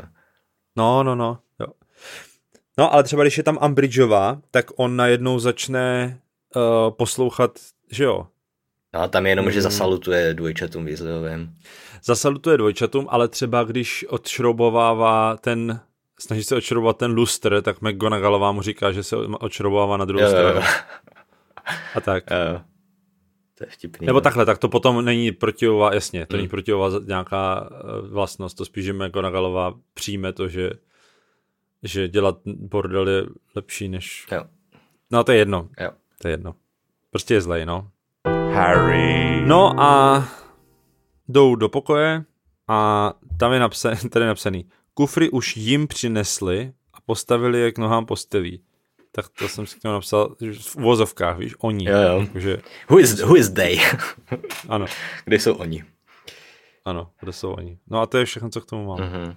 [0.76, 1.40] No, no, no.
[1.60, 1.68] Jo.
[2.78, 6.18] No, ale třeba když je tam Umbridgeová, tak on najednou začne
[6.56, 7.52] uh, poslouchat,
[7.92, 8.28] že jo,
[8.96, 9.64] No a tam je jenom, že Mm.
[9.64, 11.54] zasalutuje dvojčatům Weasleyovým.
[12.04, 15.80] zasalutuje dvojčatům, ale třeba když odšroubovává ten,
[16.20, 20.30] snaží se odšroubovat ten lustr, tak McGonagallová mu říká, že se odšroubovává na druhou Jo,
[20.30, 20.56] jo, stranu.
[20.56, 20.62] jo.
[21.96, 22.24] a tak.
[22.32, 22.62] Jo.
[23.58, 24.06] To je vtipný.
[24.08, 24.22] Nebo no.
[24.22, 26.40] takhle, tak to potom není protivová, jasně, to Hmm.
[26.40, 30.70] není protivová za- nějaká eh, vlastnost, to spíš, že McGonagallová přijme to, že,
[31.84, 34.26] že dělat bordel je lepší než...
[34.32, 34.44] Jo.
[35.12, 35.90] No to je jedno, Jo.
[36.22, 36.56] to je jedno.
[37.12, 37.90] Prostě je zlej, no.
[38.54, 39.42] Harry.
[39.46, 40.24] No a
[41.28, 42.24] jdou do pokoje
[42.68, 47.78] a tam je napsaný, tady je napsaný, kufry už jim přinesli a postavili je k
[47.78, 48.64] nohám postelí.
[49.16, 51.90] Tak to jsem si k tomu napsal v uvozovkách, víš, oni.
[51.90, 52.20] Jo, jo.
[52.22, 52.58] Jakože,
[52.90, 53.80] Who is, who is they?
[54.70, 54.86] ano,
[55.26, 55.84] Kde jsou oni?
[56.86, 57.78] ano, kde jsou oni.
[57.88, 59.00] No a to je všechno, co k tomu mám.
[59.00, 59.36] Mhm.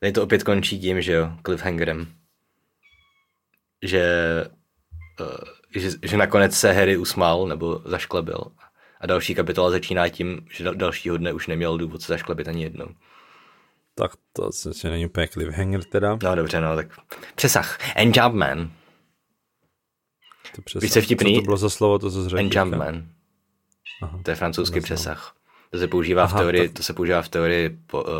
[0.00, 2.06] Tady to opět končí tím, že jo, cliffhangerem.
[3.82, 4.04] Že,
[5.20, 5.26] uh,
[5.76, 8.44] že, že nakonec se Harry usmál nebo zašklebil.
[9.00, 12.62] A další kapitola začíná tím, že dal, dalšího dne už neměl důvod se zašklebit ani
[12.62, 12.86] jednou.
[13.94, 16.18] Tak to asi není úplně cliffhanger teda.
[16.22, 16.86] No dobře, no tak
[17.34, 17.78] přesah.
[17.96, 18.72] Enjambment.
[20.56, 20.82] To přesah.
[20.82, 21.34] Víš, co vtipný?
[21.34, 22.40] Co to bylo za slovo, to co jsi řekl?
[22.40, 23.04] Enjambment.
[24.02, 24.20] Aha.
[24.22, 24.84] To je francouzský neznám.
[24.96, 25.34] přesah.
[25.70, 26.82] To se používá Aha, v teorii, to- to...
[26.82, 28.10] se používá v teorii po, uh,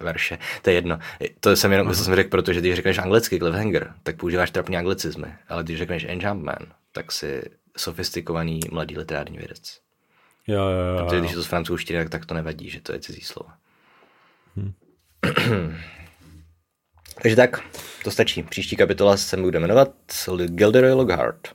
[0.00, 0.38] verše.
[0.62, 0.98] To je jedno.
[1.40, 5.34] To jsem jenom, to jsem řekl, protože když řekneš anglicky cliffhanger, tak používáš trapný anglicizmy.
[5.48, 7.42] Ale když řekneš enjambment, tak si
[7.76, 9.80] sofistikovaný mladý literární vědec.
[10.46, 11.04] Jo, jo, jo.
[11.04, 11.20] Protože jo.
[11.20, 13.50] když je to z francouzštiny, tak, tak to nevadí, že to je cizí slovo.
[14.56, 14.72] Hm.
[17.22, 17.60] Takže tak,
[18.04, 18.42] to stačí.
[18.42, 19.90] Příští kapitola se bude jmenovat
[20.46, 21.48] Gilderoy Lockhart.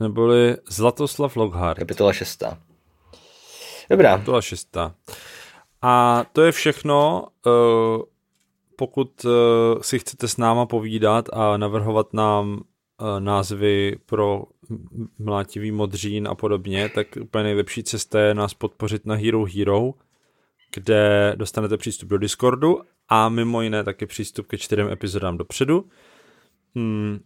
[0.00, 1.78] Neboli Zlatoslav Lockhart.
[1.78, 2.58] Kapitola šestá.
[3.90, 4.18] Dobrá.
[4.18, 4.94] To byla šestá.
[5.82, 7.26] A to je všechno.
[7.46, 8.02] eh,
[8.76, 9.28] Pokud eh,
[9.82, 12.60] si chcete s náma povídat a navrhovat nám
[13.00, 14.42] eh, názvy pro
[15.18, 19.92] mlátivý modřín a podobně, tak úplně nejlepší cesta je nás podpořit na Hero Hero,
[20.74, 25.84] kde dostanete přístup do Discordu a mimo jiné taky přístup ke čtyřem epizodám dopředu.
[26.74, 27.20] Hmm.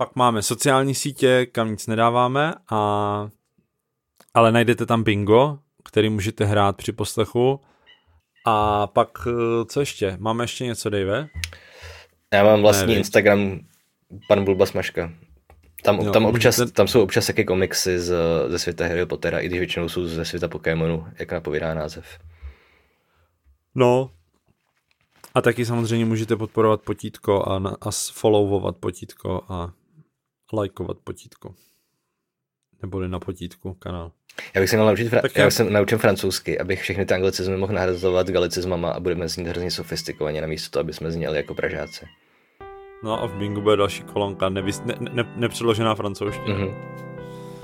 [0.00, 3.28] Pak máme sociální sítě, kam nic nedáváme, a...
[4.34, 7.60] ale najdete tam bingo, který můžete hrát při poslechu.
[8.46, 10.16] A pak, eh, co ještě?
[10.20, 11.28] Máme ještě něco, Dave?
[12.32, 12.98] Já mám vlastní Ne.
[12.98, 13.60] Instagram
[14.28, 15.12] pan Bulba Smažka.
[15.82, 18.14] Tam, Jo, tam, občas, můžete- tam jsou občas taky komiksy z,
[18.48, 22.18] ze světa Harry Pottera, i když většinou jsou ze světa Pokémonu, jak napovídá název.
[23.74, 24.10] No.
[25.34, 29.72] A taky samozřejmě můžete podporovat potítko a, na, a followovat potítko a
[30.52, 31.54] lajkovat potítko.
[32.82, 34.12] Neboli na potítku kanál.
[34.54, 37.14] Já bych se měl naučit, fra- Tak já bych se naučím francouzsky, abych všechny ty
[37.14, 41.54] anglicizmy mohl nahrazovat galicizmama a budeme znít hrozně sofistikovaně, namísto toho, aby jsme zněli jako
[41.54, 42.06] Pražáci.
[43.04, 46.54] No a v bingu bude další kolonka nevys- ne, ne, nepředložená francouzština.
[46.58, 46.74] Mhm.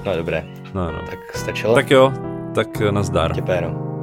[0.04, 0.98] No dobré, No, no.
[1.10, 1.74] tak stačilo?
[1.74, 2.12] Tak jo,
[2.54, 3.34] tak nazdar.
[3.34, 3.93] Těpéro.